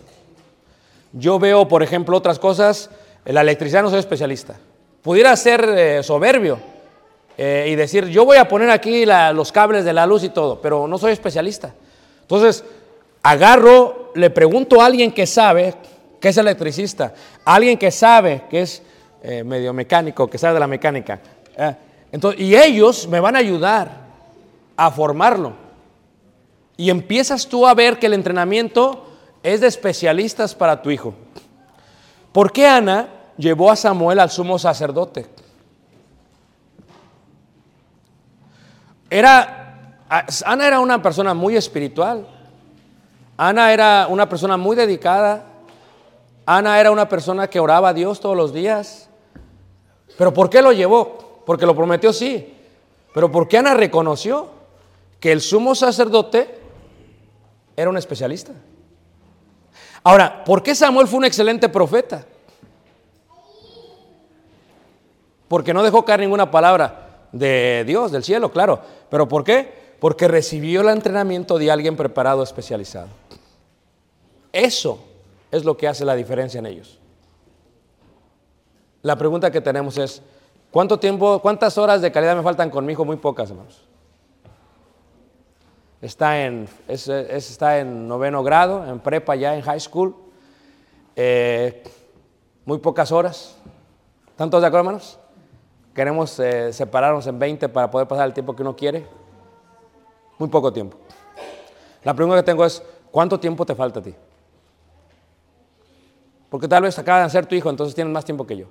Yo 1.13 1.39
veo, 1.39 1.69
por 1.69 1.83
ejemplo, 1.83 2.17
otras 2.17 2.39
cosas, 2.39 2.91
la 3.25 3.43
electricidad 3.43 3.83
no 3.83 3.91
soy 3.91 4.01
especialista. 4.01 4.59
Pudiera 5.03 5.37
ser 5.37 5.65
eh, 5.77 6.03
soberbio, 6.03 6.59
eh, 7.45 7.71
y 7.71 7.75
decir, 7.75 8.07
yo 8.07 8.25
voy 8.25 8.37
a 8.37 8.47
poner 8.47 8.71
aquí 8.71 9.05
los 9.05 9.51
cables 9.51 9.85
de 9.85 9.93
la 9.93 10.07
luz 10.07 10.23
y 10.23 10.29
todo, 10.29 10.61
pero 10.61 10.87
no 10.87 10.97
soy 10.97 11.11
especialista. 11.11 11.75
Entonces, 12.21 12.65
agarro, 13.21 14.13
le 14.15 14.31
pregunto 14.31 14.81
a 14.81 14.87
alguien 14.87 15.11
que 15.11 15.27
sabe, 15.27 15.75
que 16.21 16.29
es 16.29 16.37
electricista, 16.37 17.13
alguien 17.45 17.77
que 17.77 17.91
sabe, 17.91 18.45
que 18.49 18.63
es 18.63 18.81
eh, 19.25 19.43
medio 19.43 19.73
mecánico, 19.73 20.31
que 20.31 20.39
sabe 20.39 20.55
de 20.55 20.61
la 20.61 20.69
mecánica. 20.69 21.19
Eh, 21.57 21.75
entonces, 22.13 22.41
y 22.41 22.55
ellos 22.55 23.09
me 23.09 23.19
van 23.19 23.35
a 23.35 23.41
ayudar 23.41 23.91
a 24.77 24.93
formarlo. 24.93 25.55
Y 26.77 26.91
empiezas 26.91 27.49
tú 27.49 27.67
a 27.67 27.75
ver 27.75 27.99
que 27.99 28.07
el 28.07 28.15
entrenamiento 28.15 29.05
es 29.43 29.63
de 29.63 29.67
especialistas 29.67 30.55
para 30.55 30.81
tu 30.81 30.93
hijo. 30.93 31.13
¿Por 32.31 32.53
qué 32.53 32.69
Ana 32.69 33.09
llevó 33.37 33.69
a 33.69 33.75
Samuel 33.75 34.21
al 34.21 34.31
sumo 34.31 34.61
sacerdote? 34.61 35.27
Era, 39.13 39.99
Ana 40.47 40.67
era 40.67 40.81
una 40.81 41.03
persona 41.03 41.35
muy 41.35 41.55
espiritual. 41.55 42.27
Ana 43.37 43.71
era 43.71 44.07
una 44.09 44.27
persona 44.27 44.57
muy 44.57 44.75
dedicada. 44.75 45.45
Ana 46.47 46.81
era 46.81 46.91
una 46.91 47.07
persona 47.11 47.47
que 47.51 47.61
oraba 47.61 47.91
a 47.91 47.93
Dios 47.93 48.21
todos 48.21 48.35
los 48.35 48.55
días. 48.55 49.11
¿Pero 50.17 50.33
por 50.33 50.49
qué 50.49 50.63
lo 50.63 50.73
llevó? 50.73 51.43
Porque 51.45 51.67
lo 51.67 51.77
prometió, 51.77 52.11
sí. 52.11 52.57
Pero 53.13 53.31
¿por 53.31 53.49
qué 53.49 53.59
Ana 53.59 53.75
reconoció 53.75 54.49
que 55.21 55.31
el 55.31 55.43
sumo 55.43 55.75
sacerdote 55.75 56.59
era 57.77 57.91
un 57.91 57.99
especialista? 57.99 58.53
Ahora, 60.05 60.43
¿por 60.43 60.63
qué 60.63 60.75
Samuel 60.75 61.07
fue 61.07 61.19
un 61.19 61.27
excelente 61.27 61.69
profeta? 61.69 62.25
Porque 65.49 65.75
no 65.75 65.83
dejó 65.83 66.03
caer 66.03 66.21
ninguna 66.21 66.51
palabra 66.51 67.12
de 67.33 67.85
Dios, 67.87 68.13
del 68.13 68.23
cielo, 68.25 68.53
claro. 68.53 68.81
¿Pero 69.11 69.27
por 69.29 69.43
qué? 69.45 69.73
Porque 69.99 70.29
recibió 70.29 70.81
el 70.83 70.89
entrenamiento 70.89 71.59
de 71.59 71.71
alguien 71.71 71.97
preparado, 71.97 72.43
especializado. 72.43 73.09
Eso 74.53 75.03
es 75.51 75.65
lo 75.65 75.77
que 75.77 75.89
hace 75.89 76.05
la 76.05 76.15
diferencia 76.15 76.59
en 76.59 76.67
ellos. 76.67 76.99
La 79.03 79.17
pregunta 79.17 79.51
que 79.51 79.61
tenemos 79.61 79.97
es, 79.99 80.23
¿cuánto 80.71 80.99
tiempo, 80.99 81.41
cuántas 81.41 81.77
horas 81.79 82.01
de 82.03 82.13
calidad 82.13 82.37
me 82.37 82.43
faltan 82.43 82.71
con 82.71 82.85
mi 82.87 82.93
hijo? 82.93 83.05
Muy 83.05 83.17
pocas, 83.17 83.51
hermanos. 83.51 83.83
Está 86.01 86.45
en, 86.45 86.69
es- 86.89 87.09
es- 87.09 87.51
está 87.51 87.79
en 87.79 88.09
noveno 88.09 88.43
grado, 88.43 88.85
en 88.89 88.99
prepa 88.99 89.37
ya, 89.37 89.55
en 89.55 89.63
high 89.63 89.81
school. 89.81 90.15
Eh, 91.15 91.83
muy 92.65 92.79
pocas 92.79 93.13
horas. 93.13 93.57
¿Están 94.31 94.51
todos 94.51 94.63
de 94.63 94.69
acuerdo, 94.69 94.89
hermanos? 94.89 95.19
Queremos 95.95 96.39
eh, 96.41 96.73
separarnos 96.73 97.27
en 97.27 97.39
20 97.39 97.69
para 97.69 97.91
poder 97.91 98.09
pasar 98.09 98.27
el 98.27 98.33
tiempo 98.33 98.55
que 98.57 98.63
uno 98.63 98.75
quiere. 98.75 99.07
Muy 100.39 100.49
poco 100.49 100.73
tiempo. 100.73 100.97
La 102.05 102.15
pregunta 102.15 102.37
que 102.39 102.43
tengo 102.45 102.65
es, 102.65 102.83
¿cuánto 103.11 103.39
tiempo 103.39 103.65
te 103.67 103.75
falta 103.75 104.01
a 104.01 104.03
ti? 104.03 104.15
Porque 106.49 106.69
tal 106.69 106.83
vez 106.83 106.99
acaba 106.99 107.19
de 107.19 107.25
nacer 107.25 107.47
tu 107.47 107.55
hijo, 107.55 107.71
entonces 107.71 107.95
tienes 107.95 108.13
más 108.13 108.25
tiempo 108.25 108.47
que 108.47 108.57
yo. 108.57 108.67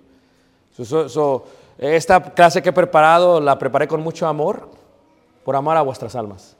So- 0.76 1.10
so- 1.10 1.44
esta 1.78 2.22
clase 2.34 2.62
que 2.62 2.70
he 2.70 2.74
preparado 2.74 3.40
la 3.40 3.58
preparé 3.58 3.88
con 3.88 4.02
mucho 4.02 4.28
amor, 4.28 4.70
por 5.44 5.56
amor 5.56 5.78
a 5.78 5.82
vuestras 5.82 6.16
almas. 6.16 6.56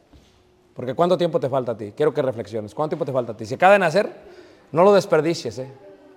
Porque 0.74 0.96
¿cuánto 0.96 1.18
tiempo 1.18 1.40
te 1.40 1.50
falta 1.50 1.74
a 1.74 1.78
ti? 1.78 1.94
Quiero 1.96 2.14
que 2.14 2.22
reflexiones. 2.22 2.74
¿Cuánto 2.74 2.92
tiempo 2.96 3.06
te 3.06 3.12
falta 3.12 3.34
a 3.34 3.38
ti? 3.38 3.46
Si 3.46 3.54
acaba 3.54 3.74
de 3.74 3.80
nacer, 3.80 4.10
no 4.72 4.84
lo 4.84 4.94
desperdicies. 4.94 5.60
¿eh? 5.60 5.72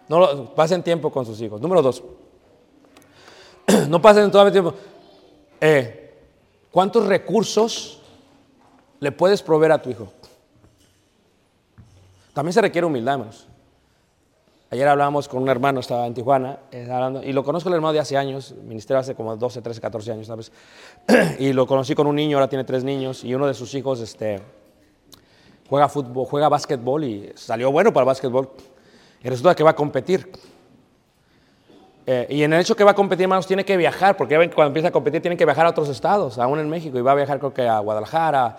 No 0.08 0.20
lo, 0.20 0.54
pasen 0.54 0.82
tiempo 0.82 1.10
con 1.10 1.26
sus 1.26 1.40
hijos. 1.40 1.60
Número 1.60 1.82
dos. 1.82 2.02
no 3.88 4.00
pasen 4.00 4.30
todo 4.30 4.46
el 4.46 4.52
tiempo. 4.52 4.74
Eh, 5.60 6.12
¿Cuántos 6.70 7.06
recursos 7.06 8.00
le 9.00 9.12
puedes 9.12 9.42
proveer 9.42 9.72
a 9.72 9.82
tu 9.82 9.90
hijo? 9.90 10.12
También 12.32 12.52
se 12.52 12.60
requiere 12.60 12.86
humildad, 12.86 13.14
hermanos. 13.14 13.46
Ayer 14.70 14.88
hablábamos 14.88 15.28
con 15.28 15.40
un 15.40 15.48
hermano, 15.48 15.78
estaba 15.78 16.04
en 16.04 16.14
Tijuana, 16.14 16.58
eh, 16.72 16.88
y 17.24 17.32
lo 17.32 17.44
conozco 17.44 17.68
el 17.68 17.76
hermano 17.76 17.92
de 17.92 18.00
hace 18.00 18.16
años, 18.16 18.54
ministerio 18.64 18.98
hace 18.98 19.14
como 19.14 19.36
12, 19.36 19.62
13, 19.62 19.80
14 19.80 20.12
años, 20.12 20.26
¿sabes? 20.26 20.50
y 21.38 21.52
lo 21.52 21.64
conocí 21.64 21.94
con 21.94 22.08
un 22.08 22.16
niño, 22.16 22.38
ahora 22.38 22.48
tiene 22.48 22.64
tres 22.64 22.82
niños, 22.82 23.22
y 23.22 23.34
uno 23.34 23.46
de 23.46 23.54
sus 23.54 23.72
hijos 23.74 24.00
este, 24.00 24.42
juega 25.68 25.88
fútbol, 25.88 26.26
juega 26.26 26.48
básquetbol 26.48 27.04
y 27.04 27.32
salió 27.36 27.70
bueno 27.70 27.92
para 27.92 28.02
el 28.02 28.06
básquetbol. 28.06 28.50
Y 29.22 29.28
resulta 29.28 29.54
que 29.54 29.62
va 29.62 29.70
a 29.70 29.76
competir. 29.76 30.30
Eh, 32.06 32.26
y 32.28 32.42
en 32.42 32.52
el 32.52 32.60
hecho 32.60 32.76
que 32.76 32.84
va 32.84 32.90
a 32.90 32.94
competir, 32.94 33.24
hermanos, 33.24 33.46
tiene 33.46 33.64
que 33.64 33.76
viajar, 33.76 34.16
porque 34.16 34.32
ya 34.32 34.38
ven 34.38 34.50
que 34.50 34.54
cuando 34.54 34.68
empieza 34.68 34.88
a 34.88 34.92
competir 34.92 35.22
tiene 35.22 35.36
que 35.36 35.44
viajar 35.44 35.66
a 35.66 35.70
otros 35.70 35.88
estados, 35.88 36.38
aún 36.38 36.58
en 36.58 36.68
México, 36.68 36.98
y 36.98 37.02
va 37.02 37.12
a 37.12 37.14
viajar 37.14 37.38
creo 37.38 37.54
que 37.54 37.66
a 37.66 37.78
Guadalajara. 37.78 38.58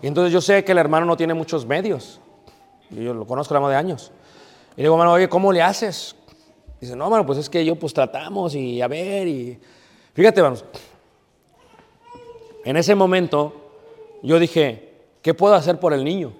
Y 0.00 0.06
entonces 0.06 0.32
yo 0.32 0.40
sé 0.40 0.64
que 0.64 0.72
el 0.72 0.78
hermano 0.78 1.06
no 1.06 1.16
tiene 1.16 1.34
muchos 1.34 1.66
medios. 1.66 2.20
Y 2.90 3.02
yo 3.02 3.14
lo 3.14 3.26
conozco 3.26 3.54
hermano 3.54 3.70
de 3.70 3.76
años. 3.76 4.12
Y 4.76 4.78
le 4.78 4.82
digo, 4.84 4.94
hermano, 4.94 5.12
oye, 5.12 5.28
¿cómo 5.28 5.52
le 5.52 5.62
haces? 5.62 6.14
Dice, 6.80 6.94
no, 6.94 7.04
hermano, 7.04 7.26
pues 7.26 7.38
es 7.38 7.48
que 7.48 7.64
yo 7.64 7.76
pues 7.76 7.92
tratamos 7.94 8.54
y 8.54 8.80
a 8.80 8.88
ver 8.88 9.26
y... 9.26 9.58
Fíjate, 10.12 10.40
hermanos, 10.40 10.64
en 12.64 12.76
ese 12.76 12.94
momento 12.94 13.52
yo 14.22 14.38
dije, 14.38 14.92
¿qué 15.22 15.34
puedo 15.34 15.54
hacer 15.54 15.80
por 15.80 15.92
el 15.92 16.04
niño? 16.04 16.32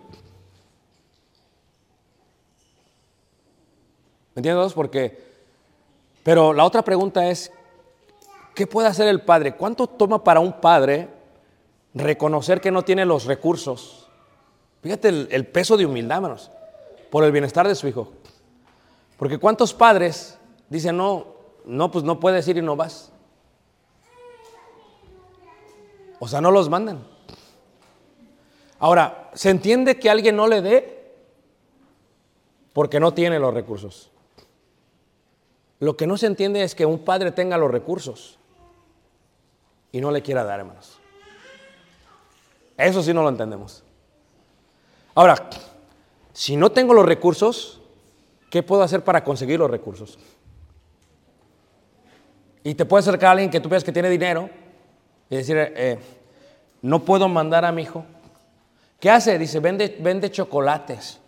¿Me 4.35 4.41
entiendes? 4.41 4.73
Porque, 4.73 5.34
pero 6.25 6.55
la 6.55 6.65
otra 6.65 6.83
pregunta 6.83 7.29
es, 7.29 7.53
¿qué 8.55 8.67
puede 8.67 8.89
hacer 8.89 9.07
el 9.07 9.21
padre? 9.21 9.55
¿Cuánto 9.55 9.87
toma 9.87 10.25
para 10.25 10.41
un 10.41 10.55
padre 10.55 11.09
reconocer 11.93 12.61
que 12.63 12.71
no 12.71 12.83
tiene 12.83 13.05
los 13.05 13.27
recursos? 13.27 14.09
Fíjate 14.83 15.09
el, 15.09 15.47
peso 15.47 15.77
de 15.77 15.85
humildad, 15.87 16.17
hermanos, 16.17 16.51
por 17.11 17.25
el 17.25 17.31
bienestar 17.31 17.69
de 17.69 17.75
su 17.75 17.87
hijo. 17.87 18.09
Porque 19.19 19.39
cuántos 19.39 19.75
padres 19.75 20.39
dicen, 20.71 20.97
no, 20.97 21.27
no, 21.67 21.91
pues 21.91 22.05
no 22.05 22.19
puedes 22.19 22.49
ir 22.49 22.57
y 22.57 22.63
no 22.63 22.75
vas. 22.75 23.13
O 26.19 26.27
sea, 26.27 26.41
no 26.41 26.51
los 26.51 26.71
mandan. 26.71 27.07
Ahora, 28.79 29.31
¿se 29.35 29.51
entiende 29.51 29.99
que 29.99 30.09
alguien 30.09 30.37
no 30.37 30.47
le 30.47 30.63
dé? 30.63 31.15
Porque 32.73 32.99
no 32.99 33.13
tiene 33.13 33.39
los 33.39 33.53
recursos. 33.53 34.11
Lo 35.85 35.99
que 35.99 36.07
no 36.07 36.17
se 36.17 36.27
entiende 36.27 36.63
es 36.63 36.75
que 36.75 36.87
un 36.87 37.01
padre 37.01 37.31
tenga 37.31 37.59
los 37.59 37.71
recursos 37.71 38.39
y 39.93 40.01
no 40.01 40.11
le 40.11 40.23
quiera 40.23 40.43
dar, 40.43 40.61
hermanos. 40.61 40.99
Eso 42.79 43.03
sí 43.03 43.13
no 43.13 43.23
lo 43.23 43.29
entendemos. 43.29 43.85
Ahora, 45.15 45.37
si 46.33 46.57
no 46.57 46.73
tengo 46.73 46.95
los 46.95 47.05
recursos, 47.05 47.83
¿qué 48.49 48.63
puedo 48.63 48.83
hacer 48.83 49.05
para 49.05 49.23
conseguir 49.23 49.59
los 49.59 49.71
recursos? 49.71 50.19
Y 52.63 52.75
te 52.75 52.87
puede 52.87 53.01
acercar 53.01 53.29
a 53.29 53.33
alguien 53.33 53.51
que 53.51 53.61
tú 53.61 53.69
piensas 53.69 53.85
que 53.85 53.93
tiene 53.93 54.09
dinero 54.09 54.49
y 55.29 55.37
decir, 55.37 55.55
eh, 55.59 55.99
no 56.81 57.05
puedo 57.05 57.29
mandar 57.29 57.67
a 57.67 57.73
mi 57.73 57.83
hijo. 57.83 58.07
¿Qué 58.99 59.11
hace? 59.11 59.39
Dice, 59.39 59.61
vende, 59.61 59.99
vende 60.01 60.31
chocolates, 60.31 61.21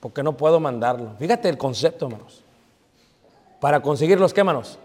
porque 0.00 0.22
no 0.22 0.36
puedo 0.36 0.60
mandarlo. 0.60 1.14
Fíjate 1.18 1.48
el 1.48 1.56
concepto, 1.56 2.08
hermanos. 2.08 2.42
Para 3.66 3.80
conseguir 3.80 4.20
los 4.20 4.32
qué, 4.32 4.42
hermanos? 4.42 4.78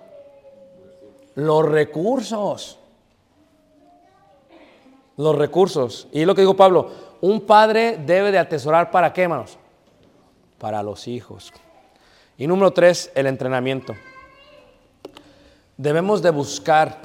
Los 1.36 1.69
recursos. 1.69 2.79
Los 5.17 5.36
recursos. 5.36 6.07
Y 6.11 6.25
lo 6.25 6.34
que 6.34 6.41
dijo 6.41 6.55
Pablo, 6.55 6.89
un 7.21 7.41
padre 7.41 7.99
debe 8.03 8.32
de 8.32 8.39
atesorar 8.39 8.89
para 8.89 9.13
qué, 9.13 9.21
hermanos? 9.21 9.59
Para 10.57 10.82
los 10.82 11.07
hijos. 11.07 11.53
Y 12.39 12.47
número 12.47 12.73
tres, 12.73 13.11
el 13.13 13.27
entrenamiento. 13.27 13.93
Debemos 15.77 16.23
de 16.23 16.32
buscar, 16.32 17.03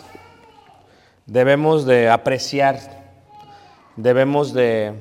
debemos 1.27 1.85
de 1.85 2.09
apreciar, 2.09 2.79
debemos 3.97 4.55
de, 4.55 4.95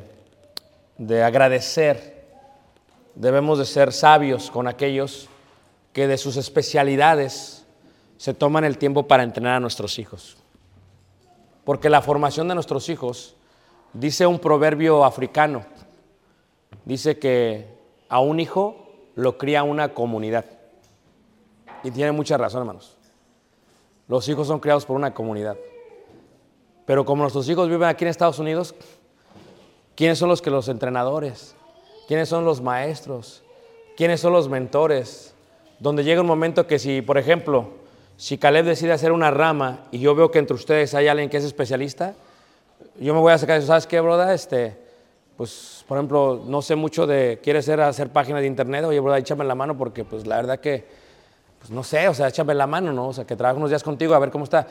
de 0.97 1.23
agradecer, 1.23 2.25
debemos 3.15 3.59
de 3.59 3.65
ser 3.65 3.93
sabios 3.93 4.51
con 4.51 4.67
aquellos 4.67 5.29
que 5.95 6.09
de 6.09 6.17
sus 6.17 6.35
especialidades 6.35 7.65
se 8.17 8.33
toman 8.33 8.65
el 8.65 8.77
tiempo 8.77 9.07
para 9.07 9.23
entrenar 9.23 9.55
a 9.55 9.59
nuestros 9.61 9.97
hijos. 9.97 10.35
Porque 11.63 11.89
la 11.89 12.01
formación 12.01 12.49
de 12.49 12.53
nuestros 12.53 12.89
hijos, 12.89 13.37
dice 13.93 14.27
un 14.27 14.39
proverbio 14.39 15.05
africano, 15.05 15.65
dice 16.83 17.17
que 17.17 17.69
a 18.09 18.19
un 18.19 18.41
hijo 18.41 18.89
lo 19.15 19.37
cría 19.37 19.63
una 19.63 19.93
comunidad. 19.93 20.43
Y 21.81 21.91
tiene 21.91 22.11
mucha 22.11 22.35
razón, 22.35 22.59
hermanos. 22.59 22.97
Los 24.09 24.27
hijos 24.27 24.47
son 24.47 24.59
criados 24.59 24.85
por 24.85 24.97
una 24.97 25.13
comunidad. 25.13 25.55
Pero 26.85 27.05
como 27.05 27.21
nuestros 27.21 27.47
hijos 27.47 27.69
viven 27.69 27.87
aquí 27.87 28.03
en 28.03 28.09
Estados 28.09 28.39
Unidos, 28.39 28.75
¿quiénes 29.95 30.17
son 30.17 30.27
los 30.27 30.41
que 30.41 30.51
los 30.51 30.67
entrenadores? 30.67 31.55
¿Quiénes 32.09 32.27
son 32.27 32.43
los 32.43 32.59
maestros? 32.59 33.43
¿Quiénes 33.95 34.19
son 34.19 34.33
los 34.33 34.49
mentores? 34.49 35.34
Donde 35.79 36.03
llega 36.03 36.21
un 36.21 36.27
momento 36.27 36.67
que 36.67 36.79
si, 36.79 37.01
por 37.01 37.17
ejemplo, 37.17 37.69
si 38.17 38.37
Caleb 38.37 38.65
decide 38.65 38.93
hacer 38.93 39.11
una 39.11 39.31
rama 39.31 39.87
y 39.91 39.99
yo 39.99 40.15
veo 40.15 40.31
que 40.31 40.39
entre 40.39 40.55
ustedes 40.55 40.93
hay 40.93 41.07
alguien 41.07 41.29
que 41.29 41.37
es 41.37 41.43
especialista, 41.43 42.15
yo 42.99 43.13
me 43.13 43.19
voy 43.19 43.33
a 43.33 43.37
sacar 43.37 43.57
eso, 43.57 43.67
¿sabes 43.67 43.87
qué, 43.87 43.99
broda? 43.99 44.33
Este, 44.33 44.77
pues, 45.35 45.83
por 45.87 45.97
ejemplo, 45.97 46.41
no 46.45 46.61
sé 46.61 46.75
mucho 46.75 47.05
de, 47.05 47.39
¿quieres 47.43 47.65
hacer, 47.65 47.81
hacer 47.81 48.09
páginas 48.09 48.41
de 48.41 48.47
internet? 48.47 48.85
Oye, 48.85 48.99
broda, 48.99 49.17
échame 49.17 49.43
la 49.43 49.55
mano 49.55 49.77
porque, 49.77 50.05
pues, 50.05 50.25
la 50.25 50.37
verdad 50.37 50.59
que, 50.59 50.85
pues, 51.59 51.71
no 51.71 51.83
sé, 51.83 52.07
o 52.07 52.13
sea, 52.13 52.29
échame 52.29 52.53
la 52.53 52.67
mano, 52.67 52.93
¿no? 52.93 53.09
O 53.09 53.13
sea, 53.13 53.25
que 53.25 53.35
trabaje 53.35 53.57
unos 53.57 53.69
días 53.69 53.83
contigo 53.83 54.13
a 54.13 54.19
ver 54.19 54.31
cómo 54.31 54.45
está. 54.45 54.67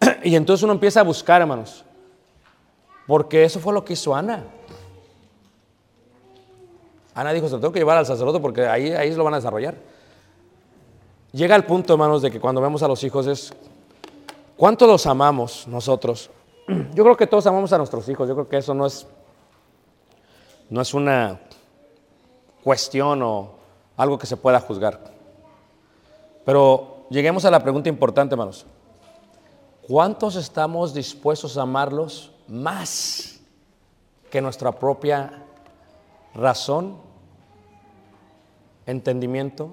y 0.24 0.34
entonces 0.34 0.64
uno 0.64 0.72
empieza 0.72 1.00
a 1.00 1.02
buscar, 1.02 1.42
hermanos, 1.42 1.84
porque 3.06 3.44
eso 3.44 3.60
fue 3.60 3.74
lo 3.74 3.84
que 3.84 3.92
hizo 3.92 4.14
Ana. 4.14 4.44
Ana 7.14 7.32
dijo, 7.32 7.46
se 7.46 7.54
lo 7.54 7.60
tengo 7.60 7.72
que 7.72 7.78
llevar 7.78 7.96
al 7.96 8.06
sacerdote 8.06 8.40
porque 8.40 8.66
ahí, 8.66 8.92
ahí 8.92 9.14
lo 9.14 9.24
van 9.24 9.34
a 9.34 9.38
desarrollar. 9.38 9.74
Llega 11.32 11.56
el 11.56 11.64
punto, 11.64 11.94
hermanos, 11.94 12.22
de 12.22 12.30
que 12.30 12.40
cuando 12.40 12.60
vemos 12.60 12.82
a 12.82 12.88
los 12.88 13.02
hijos 13.04 13.26
es, 13.26 13.52
¿cuánto 14.56 14.86
los 14.86 15.06
amamos 15.06 15.66
nosotros? 15.66 16.30
Yo 16.94 17.04
creo 17.04 17.16
que 17.16 17.26
todos 17.26 17.46
amamos 17.46 17.72
a 17.72 17.78
nuestros 17.78 18.08
hijos, 18.08 18.28
yo 18.28 18.34
creo 18.34 18.48
que 18.48 18.56
eso 18.56 18.74
no 18.74 18.86
es, 18.86 19.06
no 20.70 20.80
es 20.80 20.94
una 20.94 21.40
cuestión 22.64 23.22
o 23.22 23.50
algo 23.96 24.18
que 24.18 24.26
se 24.26 24.36
pueda 24.36 24.60
juzgar. 24.60 25.00
Pero 26.44 27.06
lleguemos 27.10 27.44
a 27.44 27.50
la 27.50 27.62
pregunta 27.62 27.88
importante, 27.88 28.34
hermanos. 28.34 28.66
¿Cuántos 29.86 30.34
estamos 30.36 30.92
dispuestos 30.94 31.56
a 31.56 31.62
amarlos 31.62 32.32
más 32.48 33.40
que 34.30 34.40
nuestra 34.40 34.72
propia 34.72 35.44
razón, 36.34 36.96
entendimiento 38.84 39.70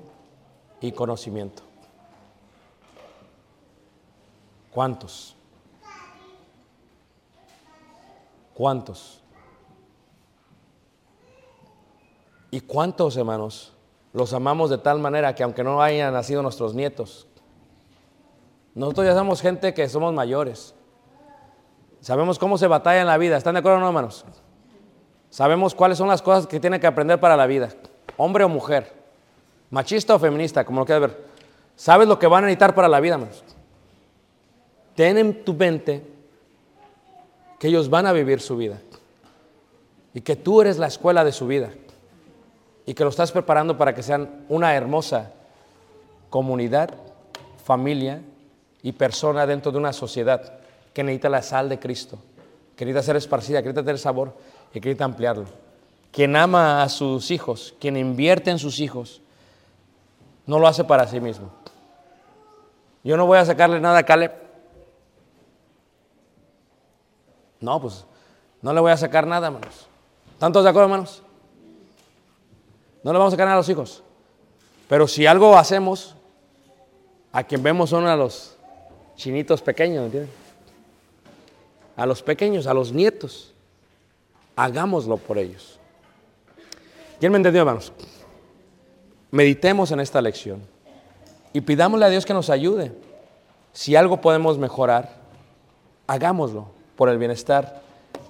y 0.83 0.91
conocimiento? 0.91 1.63
¿Cuántos? 4.69 5.35
¿Cuántos? 8.53 9.21
¿Y 12.51 12.59
cuántos, 12.59 13.15
hermanos, 13.15 13.73
los 14.11 14.33
amamos 14.33 14.69
de 14.69 14.77
tal 14.77 14.99
manera 14.99 15.33
que 15.33 15.43
aunque 15.43 15.63
no 15.63 15.81
hayan 15.81 16.13
nacido 16.13 16.41
nuestros 16.43 16.75
nietos, 16.75 17.27
nosotros 18.75 19.07
ya 19.07 19.15
somos 19.15 19.41
gente 19.41 19.73
que 19.73 19.87
somos 19.87 20.13
mayores, 20.13 20.75
sabemos 22.01 22.37
cómo 22.37 22.57
se 22.57 22.67
batalla 22.67 22.99
en 22.99 23.07
la 23.07 23.17
vida, 23.17 23.37
¿están 23.37 23.53
de 23.53 23.59
acuerdo 23.59 23.77
o 23.77 23.81
no, 23.81 23.87
hermanos? 23.87 24.25
Sabemos 25.29 25.73
cuáles 25.73 25.97
son 25.97 26.09
las 26.09 26.21
cosas 26.21 26.45
que 26.45 26.59
tiene 26.59 26.79
que 26.79 26.87
aprender 26.87 27.19
para 27.21 27.37
la 27.37 27.47
vida, 27.47 27.69
hombre 28.17 28.43
o 28.43 28.49
mujer, 28.49 29.02
machista 29.73 30.13
o 30.13 30.19
feminista, 30.19 30.63
como 30.63 30.81
lo 30.81 30.85
quieras 30.85 31.09
ver. 31.09 31.25
Sabes 31.75 32.07
lo 32.07 32.19
que 32.19 32.27
van 32.27 32.43
a 32.43 32.47
necesitar 32.47 32.75
para 32.75 32.87
la 32.87 32.99
vida, 32.99 33.15
hermanos. 33.15 33.43
Ten 34.95 35.17
en 35.17 35.43
tu 35.43 35.55
mente 35.55 36.05
que 37.59 37.69
ellos 37.69 37.89
van 37.89 38.05
a 38.05 38.13
vivir 38.13 38.39
su 38.39 38.55
vida 38.55 38.79
y 40.13 40.21
que 40.21 40.35
tú 40.35 40.61
eres 40.61 40.77
la 40.77 40.85
escuela 40.85 41.23
de 41.23 41.31
su 41.31 41.47
vida 41.47 41.71
y 42.85 42.93
que 42.93 43.03
lo 43.03 43.09
estás 43.09 43.31
preparando 43.31 43.75
para 43.75 43.95
que 43.95 44.03
sean 44.03 44.45
una 44.47 44.75
hermosa 44.75 45.31
comunidad, 46.29 46.91
familia 47.65 48.21
y 48.83 48.91
persona 48.91 49.47
dentro 49.47 49.71
de 49.71 49.79
una 49.79 49.91
sociedad 49.91 50.59
que 50.93 51.03
necesita 51.03 51.29
la 51.29 51.41
sal 51.41 51.67
de 51.67 51.79
Cristo, 51.79 52.19
que 52.75 52.85
necesita 52.85 53.07
ser 53.07 53.15
esparcida, 53.15 53.63
que 53.63 53.69
necesita 53.69 53.85
tener 53.85 53.97
sabor 53.97 54.37
y 54.71 54.79
que 54.79 54.89
necesita 54.89 55.05
ampliarlo. 55.05 55.45
Quien 56.11 56.35
ama 56.35 56.83
a 56.83 56.89
sus 56.89 57.31
hijos, 57.31 57.73
quien 57.79 57.97
invierte 57.97 58.51
en 58.51 58.59
sus 58.59 58.79
hijos, 58.79 59.22
no 60.45 60.59
lo 60.59 60.67
hace 60.67 60.83
para 60.83 61.07
sí 61.07 61.19
mismo. 61.19 61.51
Yo 63.03 63.17
no 63.17 63.25
voy 63.25 63.37
a 63.37 63.45
sacarle 63.45 63.79
nada 63.79 63.99
a 63.99 64.03
Caleb. 64.03 64.31
No, 67.59 67.79
pues 67.81 68.05
no 68.61 68.73
le 68.73 68.79
voy 68.79 68.91
a 68.91 68.97
sacar 68.97 69.27
nada, 69.27 69.47
hermanos. 69.47 69.87
¿Tantos 70.39 70.63
de 70.63 70.69
acuerdo, 70.69 70.87
hermanos? 70.87 71.21
No 73.03 73.11
le 73.11 73.19
vamos 73.19 73.33
a 73.33 73.35
sacar 73.35 73.45
nada 73.45 73.55
a 73.55 73.59
los 73.59 73.69
hijos. 73.69 74.03
Pero 74.87 75.07
si 75.07 75.25
algo 75.25 75.57
hacemos, 75.57 76.15
a 77.31 77.43
quien 77.43 77.63
vemos 77.63 77.89
son 77.89 78.07
a 78.07 78.15
los 78.15 78.57
chinitos 79.15 79.61
pequeños, 79.61 80.05
¿entiendes? 80.05 80.33
A 81.95 82.05
los 82.05 82.21
pequeños, 82.21 82.67
a 82.67 82.73
los 82.73 82.91
nietos. 82.91 83.53
Hagámoslo 84.55 85.17
por 85.17 85.37
ellos. 85.37 85.79
¿Quién 87.19 87.31
me 87.31 87.37
entendió, 87.37 87.61
hermanos? 87.61 87.91
Meditemos 89.33 89.91
en 89.91 89.99
esta 89.99 90.21
lección 90.21 90.61
y 91.53 91.61
pidámosle 91.61 92.05
a 92.05 92.09
Dios 92.09 92.23
que 92.23 92.35
nos 92.35 92.51
ayude. 92.51 92.91
Si 93.71 93.95
algo 93.95 94.21
podemos 94.21 94.59
mejorar, 94.59 95.09
hagámoslo 96.05 96.67
por 96.95 97.09
el 97.09 97.17
bienestar 97.17 97.81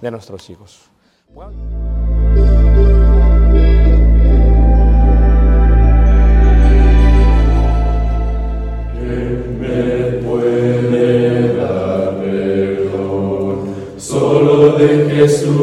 de 0.01 0.11
nuestros 0.11 0.49
hijos. 0.49 0.79
Jesús, 15.23 15.62